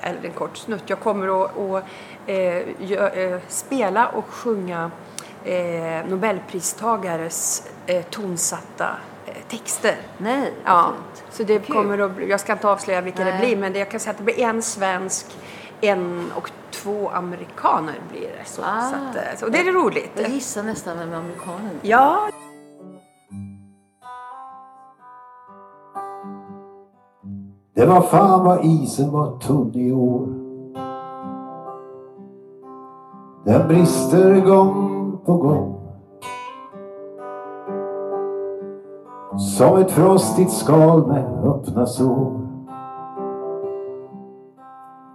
[0.00, 1.84] eller en kort snutt, jag kommer att, att
[2.78, 4.90] gö- spela och sjunga
[6.08, 7.62] Nobelpristagares
[8.10, 8.88] tonsatta
[9.48, 9.94] texter.
[10.18, 10.84] Nej, Ja,
[11.14, 11.24] fint.
[11.34, 11.76] så det Kul.
[11.76, 13.40] kommer att bli, jag ska inte avslöja vilka det Nej.
[13.46, 15.26] blir men det, jag kan säga att det blir en svensk,
[15.80, 18.44] en och två amerikaner blir det.
[18.48, 18.80] Så, Ah.
[18.80, 20.10] så, att, eh, så det är roligt.
[20.14, 21.88] Jag gissar nästan vem amerikanen är.
[21.90, 22.28] Ja,
[27.74, 30.26] Det var fan vad isen var tunn i år.
[33.44, 35.73] Den brister gång på gång.
[39.38, 42.40] Som ett frostigt skal med öppna sår.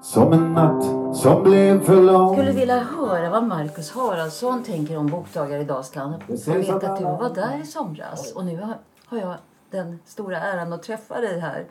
[0.02, 2.36] Som en natt som blev för lång.
[2.36, 6.14] skulle vilja höra vad Marcus Haraldsson tänker om bokdagar i Dalsland.
[6.28, 8.62] Jag vet att du var där i somras och nu
[9.10, 9.36] har, jag
[9.72, 11.66] den stora äran att träffa dig här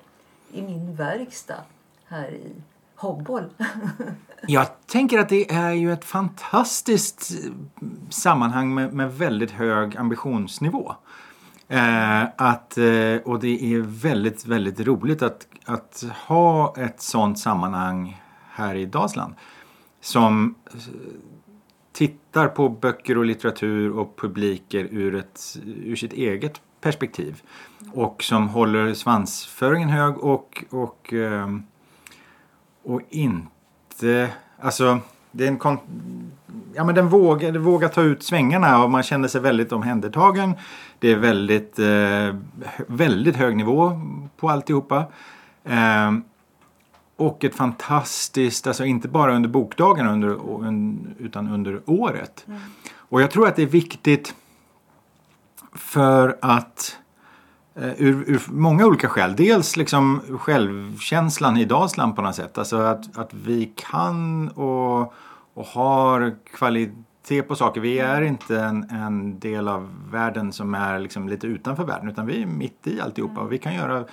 [0.53, 1.63] i min verkstad
[2.07, 2.53] här i
[2.97, 3.45] Hobbol.
[4.43, 7.31] Jag tänker att det är ju ett fantastiskt
[8.11, 10.95] sammanhang med, med väldigt hög ambitionsnivå.
[11.69, 18.23] Eh, att, eh, och det är väldigt, väldigt roligt att, att ha ett sånt sammanhang
[18.51, 19.35] här i Dalsland.
[20.01, 20.81] Som eh,
[21.93, 27.43] tittar på böcker och litteratur och publiker ur, ett, ur sitt eget perspektiv.
[27.93, 31.49] Och som håller svansföringen hög och, och, eh,
[32.83, 34.31] och inte...
[34.61, 35.01] Alltså,
[35.33, 35.79] det är en kon,
[36.75, 40.55] ja, men den vågar, den vågar ta ut svängarna och man känner sig väldigt omhändertagen.
[40.99, 42.37] Det är väldigt, eh,
[42.87, 44.01] väldigt hög nivå
[44.37, 45.05] på alltihopa.
[45.65, 46.23] Ehm,
[47.17, 50.39] och ett fantastiskt, alltså inte bara under bokdagarna under,
[51.19, 52.47] utan under året.
[52.95, 54.35] Och jag tror att det är viktigt
[55.73, 57.08] för att eh,
[57.79, 59.37] ur, ur många olika skäl.
[59.37, 62.59] Dels liksom självkänslan i Dalsland på något sätt.
[62.59, 65.13] Alltså att, att vi kan och,
[65.55, 67.81] och har kvalitet på saker.
[67.81, 72.27] Vi är inte en, en del av världen som är liksom lite utanför världen utan
[72.27, 73.41] vi är mitt i alltihopa.
[73.41, 74.05] Och vi kan göra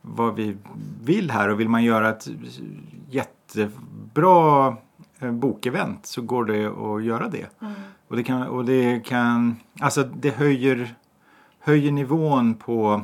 [0.00, 0.56] vad vi
[1.04, 2.28] vill här och vill man göra ett
[3.10, 4.76] jättebra
[5.18, 7.46] eh, bokevent så går det att göra det.
[8.08, 10.94] Och det kan, och det kan, alltså det höjer,
[11.66, 13.02] höjer nivån på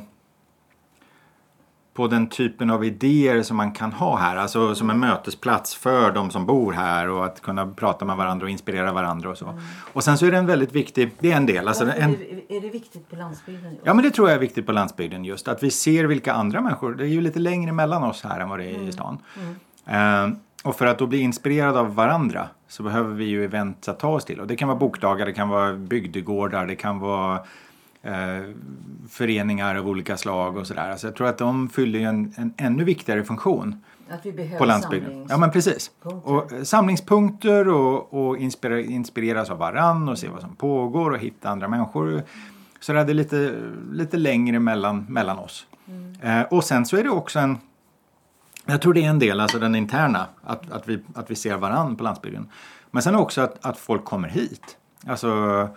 [1.93, 4.35] på den typen av idéer som man kan ha här.
[4.35, 8.45] Alltså som en mötesplats för de som bor här och att kunna prata med varandra
[8.45, 9.59] och inspirera varandra och så.
[9.93, 11.67] Och sen så är det en väldigt viktig, det är en del.
[11.67, 12.15] Alltså en,
[12.49, 13.77] är, det, viktigt på landsbygden?
[13.83, 15.47] Ja men det tror jag är viktigt på landsbygden just.
[15.47, 18.49] Att vi ser vilka andra människor, det är ju lite längre mellan oss här än
[18.49, 19.17] vad det är i stan.
[19.85, 20.29] Eh,
[20.63, 24.07] och för att då bli inspirerad av varandra så behöver vi ju event att ta
[24.07, 24.39] oss till.
[24.39, 27.39] Och det kan vara bokdagar, det kan vara bygdegårdar, det kan vara
[28.03, 28.43] eh,
[29.09, 30.95] föreningar av olika slag och sådär.
[30.95, 34.57] Så jag tror att de fyller ju en, en ännu viktigare funktion Att vi behöver
[34.57, 35.27] på landsbygden.
[35.29, 35.91] Ja men precis.
[36.01, 41.19] Och eh, samlingspunkter och, och inspira, inspireras av varann och se vad som pågår och
[41.19, 42.23] hitta andra människor.
[42.79, 43.55] Så det är lite,
[43.91, 45.67] lite längre mellan, mellan oss.
[46.21, 47.57] Eh, och sen så är det också en
[48.65, 51.57] jag tror det är en del, alltså den interna, att, att, vi, att vi ser
[51.57, 52.49] varann på landsbygden.
[52.91, 54.77] Men sen också att, att folk kommer hit.
[55.07, 55.67] Alltså,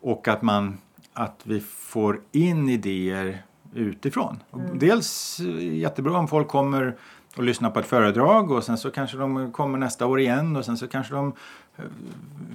[0.00, 0.78] och att, man,
[1.20, 3.42] att vi får in idéer
[3.74, 4.42] utifrån.
[4.50, 6.96] Och Dels eh, jättebra om folk kommer
[7.36, 10.64] och lyssnar på ett föredrag och sen så kanske de kommer nästa år igen och
[10.64, 11.32] sen så kanske de
[11.76, 11.84] eh,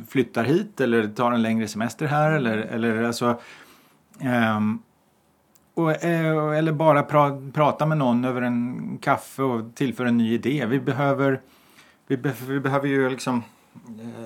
[0.07, 3.39] flyttar hit eller tar en längre semester här eller, eller alltså
[4.20, 4.80] ehm,
[5.74, 10.34] och, eh, eller bara pra, prata med någon över en kaffe och tillföra en ny
[10.34, 10.66] idé.
[10.66, 11.41] Vi behöver,
[12.07, 13.43] vi, be, vi behöver ju liksom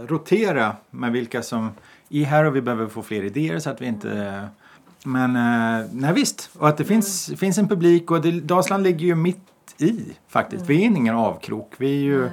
[0.08, 1.72] rotera med vilka som
[2.10, 4.48] är här och vi behöver få fler idéer så att vi inte...
[5.04, 9.06] Men eh, nej visst, och att det finns, finns en publik och det, Dalsland ligger
[9.06, 9.40] ju mitt
[9.78, 10.66] i faktiskt.
[10.66, 11.74] Vi är ingen avkrok.
[11.78, 12.30] Vi är ju...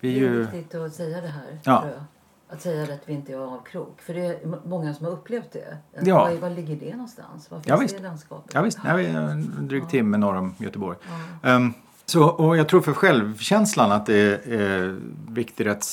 [0.00, 1.58] Vi är Det är ju viktigt att säga det här.
[1.62, 1.80] Ja.
[1.80, 2.02] Tror jag.
[2.48, 4.00] Att säga att vi inte är avkrok.
[4.00, 4.38] För det är
[4.68, 5.76] många som har upplevt det.
[6.04, 6.24] Ja.
[6.24, 7.50] Var, var ligger det någonstans?
[7.50, 7.94] Var finns Ja, det visst.
[7.94, 8.54] i landskapet?
[8.54, 10.98] Ja visst, nej, vi är en dryg timme norr om Göteborg.
[11.42, 11.72] Ehm,
[12.06, 14.98] så, och jag tror för självkänslan att det är
[15.28, 15.86] viktigt att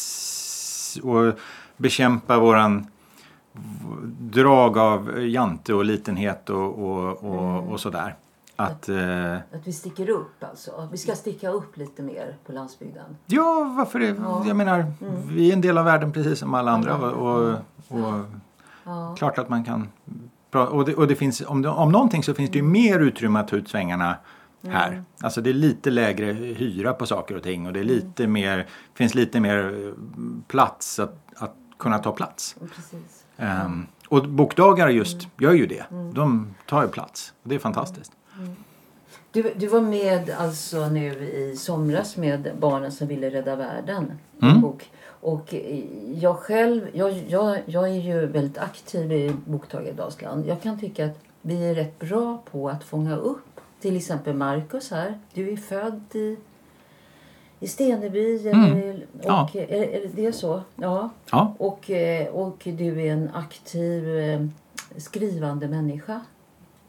[1.03, 1.39] och
[1.78, 2.88] bekämpa våran
[4.20, 8.16] drag av jante och litenhet och, och, och, och sådär.
[8.56, 10.88] Att, eh, Att vi sticker upp alltså.
[10.91, 13.06] Vi ska sticka upp lite mer på landsbygden.
[13.26, 14.16] ja, varför det?
[14.22, 14.43] Ja.
[14.47, 15.14] Jag menar, Mm.
[15.28, 16.95] vi är en del av världen precis som alla andra.
[16.95, 17.56] Och, och,
[17.88, 18.26] och
[18.86, 19.16] Ja.
[19.18, 19.88] klart att man kan...
[20.51, 23.39] Och det, och det finns, om, det, om någonting så finns det ju mer utrymme
[23.39, 24.16] att ta ut svängarna
[24.68, 24.91] här.
[24.91, 25.06] Mm.
[25.22, 28.68] Alltså det är lite lägre hyra på saker och ting och det är lite mer,
[28.93, 29.93] finns lite mer eh,
[30.47, 32.56] plats att, att kunna ta plats.
[32.76, 33.23] Precis.
[33.38, 35.30] Ehm, och bokdagar just Mm.
[35.40, 35.86] gör ju det.
[36.14, 37.34] De tar ju plats.
[37.44, 38.12] Det är fantastiskt.
[39.32, 44.12] Du, du var med alltså nu i somras med Barnen som ville rädda världen.
[44.42, 44.62] Mm.
[44.62, 44.92] Bok.
[45.06, 45.54] Och
[46.16, 50.46] jag själv, jag, jag, jag är ju väldigt aktiv i Boktaget Dalsland.
[50.48, 54.92] Jag kan tycka att vi är rätt bra på att fånga upp till exempel Markus
[54.92, 55.20] här.
[55.34, 56.38] Du är född i,
[57.64, 58.47] i Steneby.
[58.49, 58.64] Mm.
[58.72, 59.43] Eller, Ja.
[59.43, 60.61] och, är, är det så?
[60.76, 61.09] Ja.
[61.32, 61.53] Ja.
[61.57, 64.45] Och, eh, och du är en aktiv eh,
[64.97, 66.20] skrivande människa.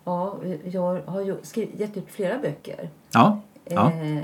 [0.05, 2.89] Ja, jag har ju skri- gett ut flera böcker.
[3.13, 3.41] Ja.
[3.65, 3.93] ja.
[3.93, 4.19] Eh,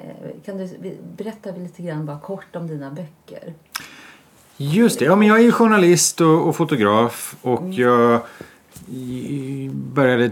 [0.45, 3.55] kan du berätta lite grann bara kort om dina böcker?
[4.57, 7.73] Just det, ja, men jag är ju journalist och, och fotograf och Mm.
[7.73, 8.21] jag
[9.73, 10.31] började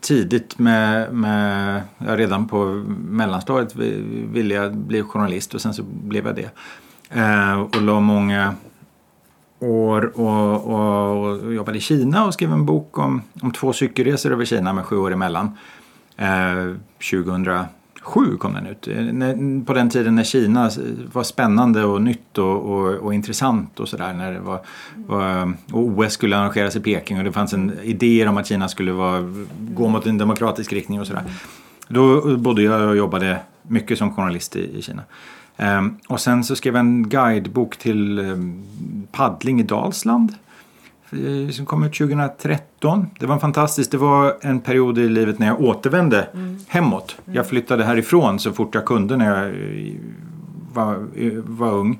[0.00, 2.64] tidigt med, med ja, redan på
[3.08, 3.76] mellanstadiet
[4.32, 6.50] ville jag bli journalist och sen så blev jag det.
[7.10, 8.54] Eh, och la många
[9.58, 14.32] år och, och, och jobbade i Kina och skrev en bok om, om två cykelresor
[14.32, 15.58] över Kina med sju år emellan.
[16.16, 16.74] Eh,
[18.12, 18.88] 2007 kom den ut.
[18.88, 20.72] Eh, på den tiden när Kina eh,
[21.12, 24.14] var spännande och nytt och, och, och intressant och sådär.
[24.14, 24.60] När det var,
[24.96, 28.68] var, och OS skulle arrangeras i Peking och det fanns en idéer om att Kina
[28.68, 31.24] skulle vara, gå mot en demokratisk riktning och sådär.
[31.88, 35.02] Då bodde jag och jobbade mycket som journalist i, i Kina.
[35.56, 38.62] Ehm, och sen så skrev jag en guidebok till um,
[39.12, 40.34] paddling i Dalsland.
[41.52, 43.06] Som kom ut 2013.
[43.18, 43.90] Det var fantastiskt.
[43.90, 46.28] Det var en period i livet när jag återvände
[46.68, 47.16] hemåt.
[47.24, 49.94] Jag flyttade härifrån så fort jag kunde när jag eh,
[50.72, 51.98] var, eh, var ung.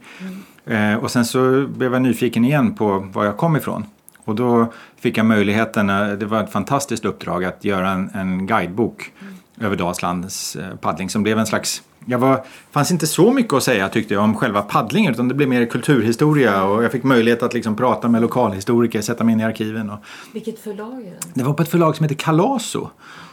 [0.66, 3.84] Eh, och sen så blev jag nyfiken igen på var jag kom ifrån.
[4.24, 8.46] Och då fick jag möjligheten, eh, det var ett fantastiskt uppdrag att göra en, en
[8.46, 9.12] guidebok
[9.61, 13.88] över Dalslands paddling som blev en slags jag var, fanns inte så mycket att säga
[13.88, 17.55] tyckte jag om själva paddlingen utan det blev mer kulturhistoria och jag fick möjlighet att
[17.55, 19.90] liksom prata med lokalhistoriker, sätta mig in i arkiven.
[19.90, 19.98] Och
[20.32, 21.16] Vilket förlag är det?
[21.34, 22.88] det var på ett förlag som heter Kalaso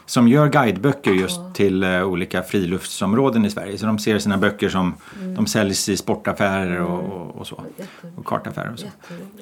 [0.05, 3.77] som gör guideböcker just till eh, olika friluftsområden i Sverige.
[3.77, 4.95] Så de ser sina böcker som
[5.35, 7.63] de säljs i sportaffärer och, och, och så.
[8.15, 8.87] Och kartaffärer och så.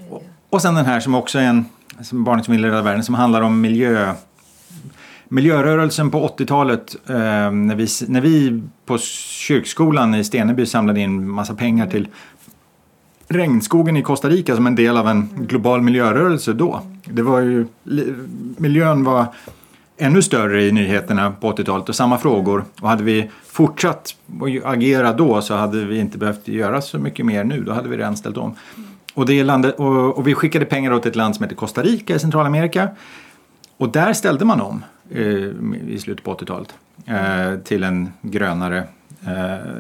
[0.10, 1.66] Och, och sen den här som också är en,
[2.02, 4.14] som Barnet som vill rädda världen, som handlar om miljö
[5.36, 7.16] Miljörörelsen på 80-talet eh,
[7.52, 12.08] när, vi, när vi på kyrkskolan i Steneby samlade in massa pengar till
[13.28, 16.82] regnskogen i Costa Rica som en del av en global miljörörelse då.
[17.06, 17.66] Det var ju,
[18.58, 19.26] miljön var
[19.98, 22.66] ännu större i nyheterna på 80-talet och samma frågor.
[22.82, 27.26] Och hade vi fortsatt att agera då så hade vi inte behövt göra så mycket
[27.26, 27.64] mer nu.
[27.64, 28.56] Då hade vi redan ställt om.
[29.14, 32.16] Och, det landet, och, och vi skickade pengar åt ett land som heter Costa Rica
[32.16, 32.90] i Centralamerika.
[33.78, 34.84] Och där ställde man om
[35.88, 36.76] i slutet på 80-talet
[37.06, 38.84] eh, till en grönare
[39.28, 39.72] eh,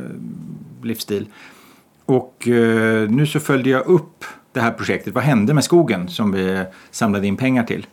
[0.83, 1.27] livsstil.
[2.05, 5.13] Och eh, nu så följde jag upp det här projektet.
[5.13, 7.87] Vad hände med skogen som vi samlade in pengar till?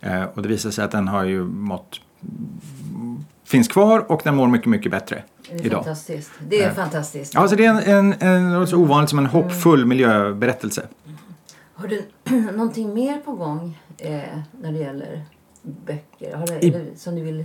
[0.00, 2.00] Eh, och det visade sig att den har ju mått
[3.44, 5.84] finns kvar och den mår mycket, mycket bättre Det är idag.
[5.84, 6.30] fantastiskt.
[6.48, 7.34] Det är Eh, fantastiskt.
[7.34, 10.86] Ja, det är en, en, en något så ovanligt som en hoppfull miljöberättelse.
[11.74, 12.02] Har du
[12.52, 14.20] någonting mer på gång eh,
[14.62, 15.22] när det gäller
[15.62, 16.36] böcker?
[16.36, 17.44] Har du, I- som du vill...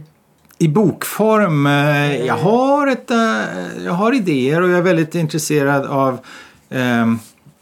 [0.60, 5.86] I bokform, eh, jag, har ett, eh, jag har idéer och jag är väldigt intresserad
[5.86, 6.20] av
[6.70, 7.20] ehm,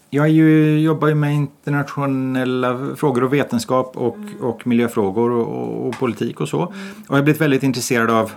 [0.09, 5.87] jag är ju, jobbar ju med internationella frågor och vetenskap och, och miljöfrågor och, och,
[5.87, 6.59] och politik och så.
[6.61, 6.73] Och
[7.07, 8.31] jag har blivit väldigt intresserad av,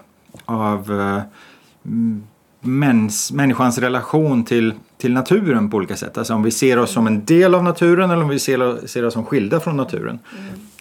[0.44, 0.90] av
[1.84, 2.22] mm,
[2.60, 6.18] mäns, människans relation till, till naturen på olika sätt.
[6.18, 9.04] Alltså om vi ser oss som en del av naturen eller om vi ser, ser
[9.04, 10.18] oss som skilda från naturen.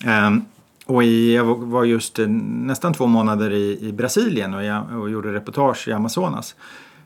[0.05, 0.45] Ehm,
[0.87, 5.09] och i, jag var just eh, nästan två månader i, i Brasilien och, jag, och
[5.09, 6.55] gjorde reportage i Amazonas.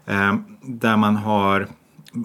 [0.05, 1.67] Eh, där man har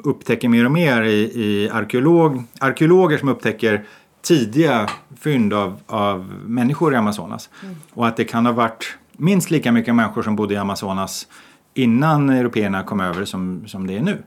[0.05, 3.85] upptäcker mer och mer i, i arkeolog, arkeologer som upptäcker
[4.23, 4.89] tidiga
[5.21, 7.51] fynd av, av människor i Amazonas.
[7.93, 11.27] Och att det kan ha varit minst lika mycket människor som bodde i Amazonas
[11.75, 14.23] innan européerna kom över som, som det är nu.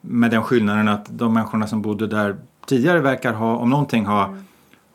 [0.00, 4.34] Med den skillnaden att de människorna som bodde där tidigare verkar ha, om någonting, ha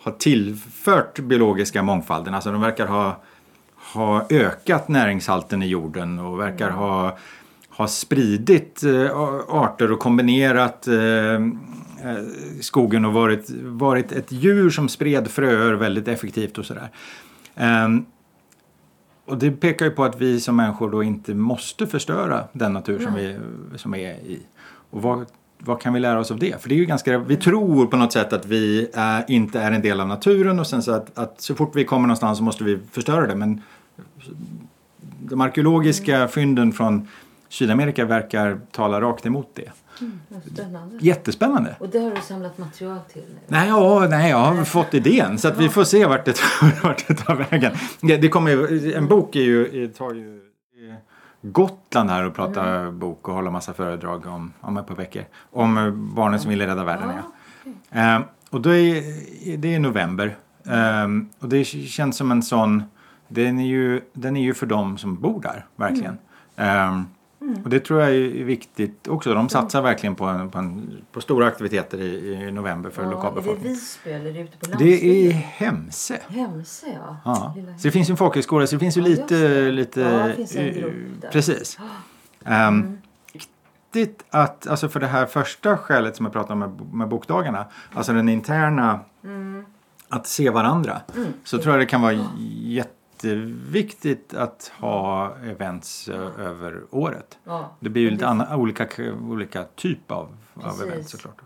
[0.04, 2.34] har tillfört biologiska mångfalden.
[2.34, 3.22] Alltså de verkar ha,
[3.94, 7.18] ha ökat näringshalten i jorden och verkar ha,
[7.70, 9.18] ha spridit eh,
[9.50, 11.40] arter och kombinerat eh, eh,
[12.62, 16.90] skogen och varit, varit ett djur som spred fröer väldigt effektivt och sådär.
[17.56, 18.06] Um,
[19.26, 23.00] och det pekar ju på att vi som människor då inte måste förstöra den natur
[23.00, 23.38] som vi
[23.76, 24.40] som är i.
[24.90, 25.26] Och vad,
[25.66, 26.62] vad kan vi lära oss av det?
[26.62, 29.72] För det är ju ganska, vi tror på något sätt att vi är, inte är
[29.72, 32.44] en del av naturen och sen så att, att så fort vi kommer någonstans så
[32.44, 33.36] måste vi förstöra det.
[33.36, 33.62] Men
[35.20, 37.08] de arkeologiska fynden från
[37.50, 39.72] Sydamerika verkar tala rakt emot det.
[40.02, 40.20] Mm,
[40.54, 40.98] spännande.
[41.02, 41.76] Jättespännande.
[41.80, 43.40] Och det har du samlat material till nu?
[43.48, 46.40] Nej, ja, nej, jag har fått idén så att vi får se vart det,
[46.84, 47.72] vart det tar vägen.
[48.02, 50.42] Det, det kommer, en bok är ju, tar ju
[51.46, 53.00] Gotland här och pratar Mm.
[53.00, 55.24] bok och håller massa föredrag om, om ett par veckor.
[55.52, 57.12] Om barnen som ville rädda världen.
[57.92, 58.16] Ja.
[58.16, 60.36] Eh, och då är, det är november.
[60.68, 61.08] Eh,
[61.40, 62.84] och det känns som en sån,
[63.28, 66.18] den är ju, den är ju för dem som bor där, verkligen.
[67.58, 69.34] Eh, och det tror jag är viktigt också.
[69.34, 73.08] De satsar verkligen på, en, på, en, på stora aktiviteter i, i november för Ja,
[73.08, 73.74] är det lokalbefolkningen.
[73.74, 75.28] Visby eller är det ute på Det landsbygden?
[75.28, 76.20] är Hemse.
[76.28, 77.18] Hemse, ja.
[77.26, 77.54] Ja.
[77.78, 79.38] Så det finns ju en folkhögskola så det finns ju Ja, lite...
[79.38, 79.72] det.
[79.72, 81.30] lite Ja, det finns en eh, grupp där.
[81.30, 81.80] Precis.
[82.70, 82.98] Um,
[83.94, 87.66] Viktigt att, alltså för det här första skälet som jag pratade om med, med bokdagarna,
[87.94, 89.66] alltså den interna, Mm.
[90.10, 91.28] att se varandra, Mm.
[91.44, 92.14] så tror jag det kan vara
[93.24, 97.38] jätteviktigt att ha events ö- över året.
[97.44, 97.66] Ja.
[97.80, 98.88] Det blir ju Och lite det- anna, olika,
[99.30, 100.82] olika typ av, av Precis.
[100.84, 101.42] event såklart.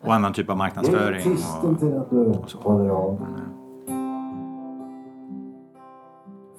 [0.00, 1.36] Och annan typ av marknadsföring.
[1.62, 3.26] Och, håller av.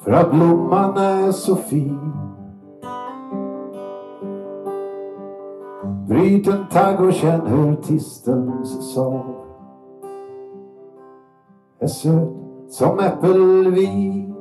[0.04, 2.12] För att blomman är så fin.
[6.08, 9.36] Bryt en tagg och känn hur tistelns sav
[11.80, 12.30] är söt
[12.70, 14.33] som äppelvin.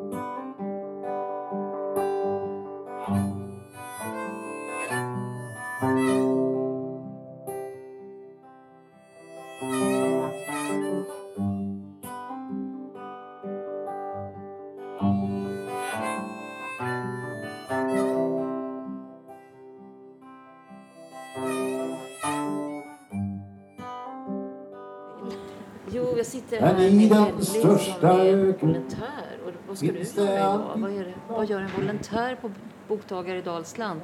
[25.90, 29.38] Jo, jag sitter Men här i med den största öken volontär.
[29.46, 30.36] Och vad ska du finns det idag?
[30.44, 30.82] alltid-
[31.28, 32.50] Vad, vad gör en volontär på
[32.92, 34.00] Bokdagar i Dalsland?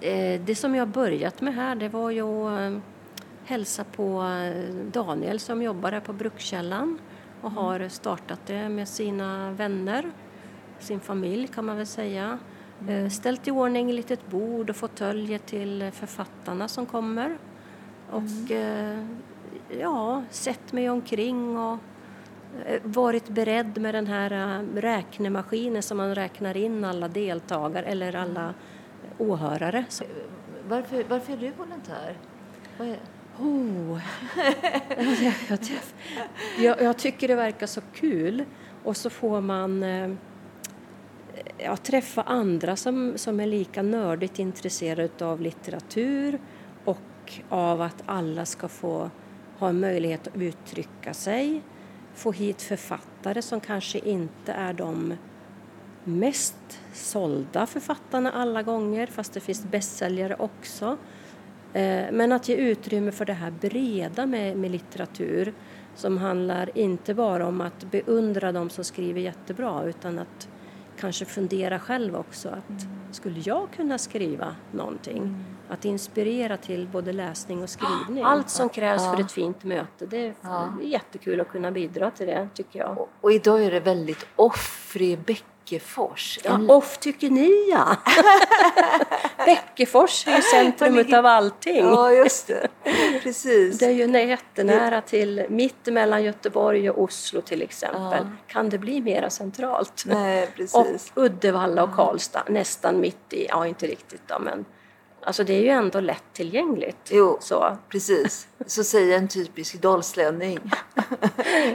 [0.00, 2.78] Eh, Det som jag börjat med här det var ju att eh,
[3.44, 6.98] hälsa på eh, Daniel som jobbar här på Brukskällan
[7.42, 10.10] och har startat det med sina vänner,
[10.78, 12.38] sin familj kan man väl säga.
[12.88, 17.38] Eh, Ställt i ordning ett litet bord och fåtöljer till författarna som kommer.
[18.10, 19.04] Och eh,
[19.80, 21.78] ja, sett mig omkring och
[22.82, 28.54] varit beredd med den här eh, räknemaskinen som man räknar in alla deltagare eller alla
[29.18, 29.84] åhörare.
[29.88, 30.04] Så,
[30.68, 32.16] Varför, varför är du volontär?
[32.78, 32.98] Vad är...
[33.40, 34.00] oh.
[35.22, 35.58] jag, jag,
[36.58, 38.44] jag, jag tycker det verkar så kul
[38.84, 40.10] och så får man eh,
[41.58, 46.38] ja, träffa andra som, som är lika nördigt intresserade av litteratur
[46.84, 46.98] och
[47.48, 49.10] av att alla ska få
[49.58, 51.62] ha en möjlighet att uttrycka sig.
[52.18, 55.14] Få hit författare som kanske inte är de
[56.04, 60.96] mest sålda författarna alla gånger, fast det finns bästsäljare också.
[61.72, 65.52] Eh, men att ge utrymme för det här breda med, med litteratur
[65.94, 70.48] som handlar inte bara om att beundra de som skriver jättebra utan att
[71.00, 72.48] kanske fundera själv också.
[72.48, 72.86] Att
[73.16, 75.44] skulle jag kunna skriva någonting?
[75.68, 78.24] Att inspirera till både läsning och skrivning.
[78.24, 79.12] Allt som krävs Ja.
[79.12, 80.06] för ett fint möte.
[80.06, 80.68] Det är Ja.
[80.82, 82.98] jättekul att kunna bidra till det tycker jag.
[82.98, 85.18] Och, och idag är det väldigt offrig
[85.70, 86.38] Bäckefors.
[86.44, 87.96] Ja, off tycker ni ja!
[89.44, 91.76] Bäckefors är ju centrum av allting.
[91.76, 92.68] Ja, just det.
[93.22, 93.78] Precis.
[93.78, 98.00] Det är ju nä- jättenära till, mitt mellan Göteborg och Oslo till exempel.
[98.00, 98.26] Ja.
[98.46, 100.04] Kan det bli mera centralt?
[100.06, 101.12] Nej, precis.
[101.14, 104.64] Och Uddevalla och Karlstad nästan mitt i, ja inte riktigt då men
[105.22, 107.10] Alltså det är ju ändå lättillgängligt.
[107.10, 107.76] Jo, så.
[107.88, 108.48] precis.
[108.66, 110.58] Så säger en typisk dalslänning.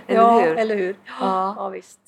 [0.08, 0.58] eller ja, hur?
[0.58, 0.96] eller hur?
[1.20, 1.56] Ja.
[1.58, 2.00] ja visst.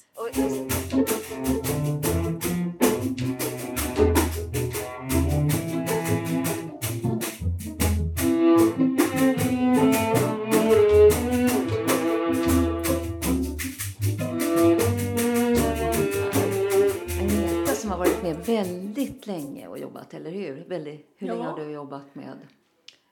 [17.19, 20.65] Agneta som har varit med väldigt länge och jobbat, eller hur?
[20.67, 21.49] Väldigt, hur länge Ja.
[21.49, 22.37] har du jobbat med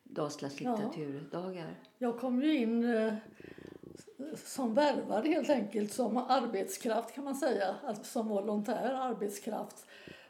[0.03, 0.71] Dalslands Ja.
[0.71, 1.75] litteraturdagar?
[1.97, 3.13] Jag kom ju in eh,
[4.45, 9.85] som värvad helt enkelt, som arbetskraft kan man säga, alltså som volontär arbetskraft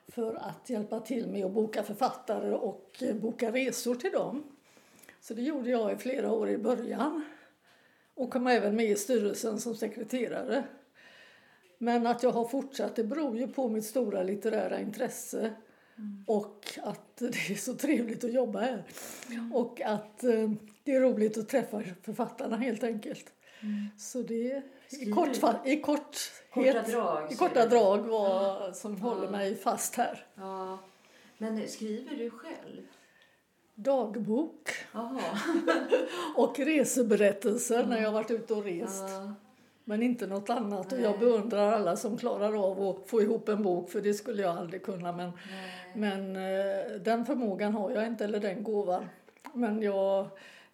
[0.08, 4.44] för att hjälpa till med att boka författare och eh, boka resor till dem.
[5.22, 7.26] Så det gjorde jag i flera år i början.
[8.16, 10.64] Och kom även med i styrelsen som sekreterare.
[11.78, 15.54] Men att jag har fortsatt det beror ju på mitt stora litterära intresse.
[16.28, 18.84] Och att det är så trevligt att jobba här.
[19.54, 20.52] Och att eh,
[20.84, 23.34] det är roligt att träffa författarna helt enkelt.
[23.98, 24.62] Så det i,
[24.96, 26.18] Skriver kortfa- i kort,
[26.54, 29.10] Korta drag, i korta drag var, som Ja.
[29.10, 30.26] håller mig fast här.
[30.36, 30.78] Ja.
[31.38, 32.82] Men skriver du själv?
[33.76, 34.70] Dagbok
[36.36, 39.04] och reseberättelser när jag har varit ute och rest.
[39.10, 39.34] Ja.
[39.86, 40.94] Men inte något annat.
[40.94, 44.42] Och jag beundrar alla som klarar av att få ihop en bok för det skulle
[44.42, 45.12] jag aldrig kunna.
[45.12, 45.32] Men,
[45.94, 49.06] men eh, den förmågan har jag inte, eller den gåvan.
[49.54, 50.28] Men jag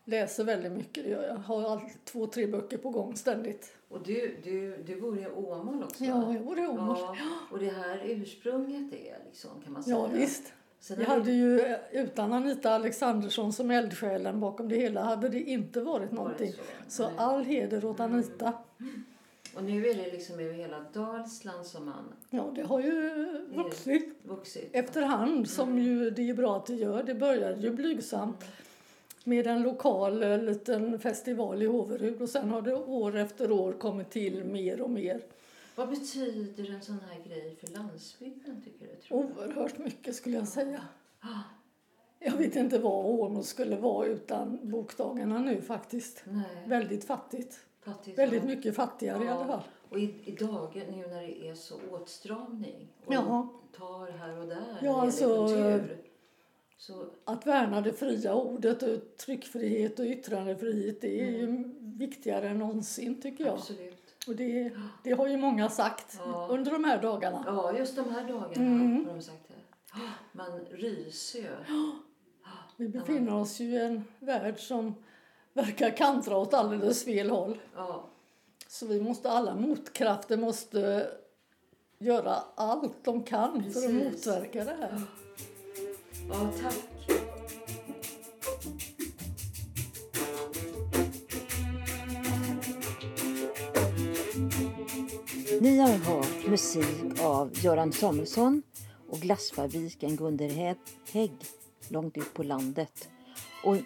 [0.10, 1.04] läser väldigt mycket.
[1.04, 3.76] det gör Jag har allt, två, tre böcker på gång ständigt.
[3.90, 6.04] Och du, du, du bor i Åmål också?
[6.04, 6.98] Ja, jag bor i Åmål.
[7.00, 7.16] Ja.
[7.52, 9.96] Och det här ursprunget är liksom, kan man säga?
[9.96, 10.54] Ja, visst.
[10.80, 15.82] Sen hade ju, eh, utan Anita Alexandersson som eldsjälen bakom det hela hade det inte
[15.82, 16.52] varit någonting.
[16.54, 18.54] så, Så all heder åt Anita.
[19.56, 24.20] Och nu är det liksom över hela Dalsland som man Ja, det har ju vuxit.
[24.24, 24.70] vuxit.
[24.74, 27.04] Efterhand, som ju det är bra att det gör.
[27.04, 28.46] Det började ju blygsamt
[29.30, 33.72] med en lokal eh, liten festival i Håverud och sen har det år efter år
[33.74, 35.22] kommit till mer och mer.
[35.76, 38.96] Vad betyder en sån här grej för landsbygden tycker du?
[39.02, 39.20] Tror?
[39.38, 40.82] Oerhört mycket skulle jag säga.
[42.20, 46.24] Jag vet inte vad Åmål skulle vara utan bokdagarna nu faktiskt.
[46.26, 46.44] Nej.
[46.68, 47.60] Väldigt fattigt.
[47.82, 48.48] Fattigt, Väldigt ja.
[48.48, 49.62] mycket fattigare i alla fall.
[49.90, 53.48] Och i, i dagen nu när det är så åtstramning och Ja.
[53.78, 55.98] tar här och där Ja, alltså, kultur.
[56.82, 62.58] Så, Att värna det fria ordet och tryckfrihet och yttrandefrihet det är ju viktigare än
[62.60, 63.54] någonsin tycker jag.
[63.54, 64.16] Absolut.
[64.28, 64.72] Och det,
[65.04, 66.48] det har ju många sagt Ja.
[66.52, 67.44] under de här dagarna.
[67.48, 69.06] ja, just de här dagarna Mm.
[69.06, 69.54] har de sagt det.
[70.32, 71.44] Man Rysö.
[72.78, 74.96] Vi befinner oss ju i en värld som
[75.54, 77.58] verkar kantra åt alldeles fel håll.
[77.76, 78.04] Ja.
[78.68, 81.08] Så vi måste, alla motkrafter måste
[82.00, 83.92] göra allt de kan för att Precis.
[84.28, 85.02] motverka det här
[86.30, 86.90] ja, tack.
[95.62, 98.64] Ni har hört musik av Göran Samuelsson
[99.10, 100.76] och glassfabriken Gunder
[101.12, 101.32] Hägg
[101.88, 103.10] långt ut på landet
[103.64, 103.78] och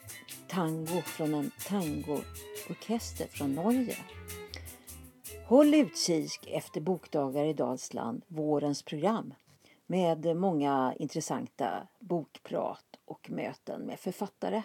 [0.48, 3.98] tango från en tangoorkester från Norge.
[5.46, 9.34] Håll utkik efter Bokdagar i Dalsland, vårens program
[9.86, 14.64] med många intressanta bokprat och möten med författare.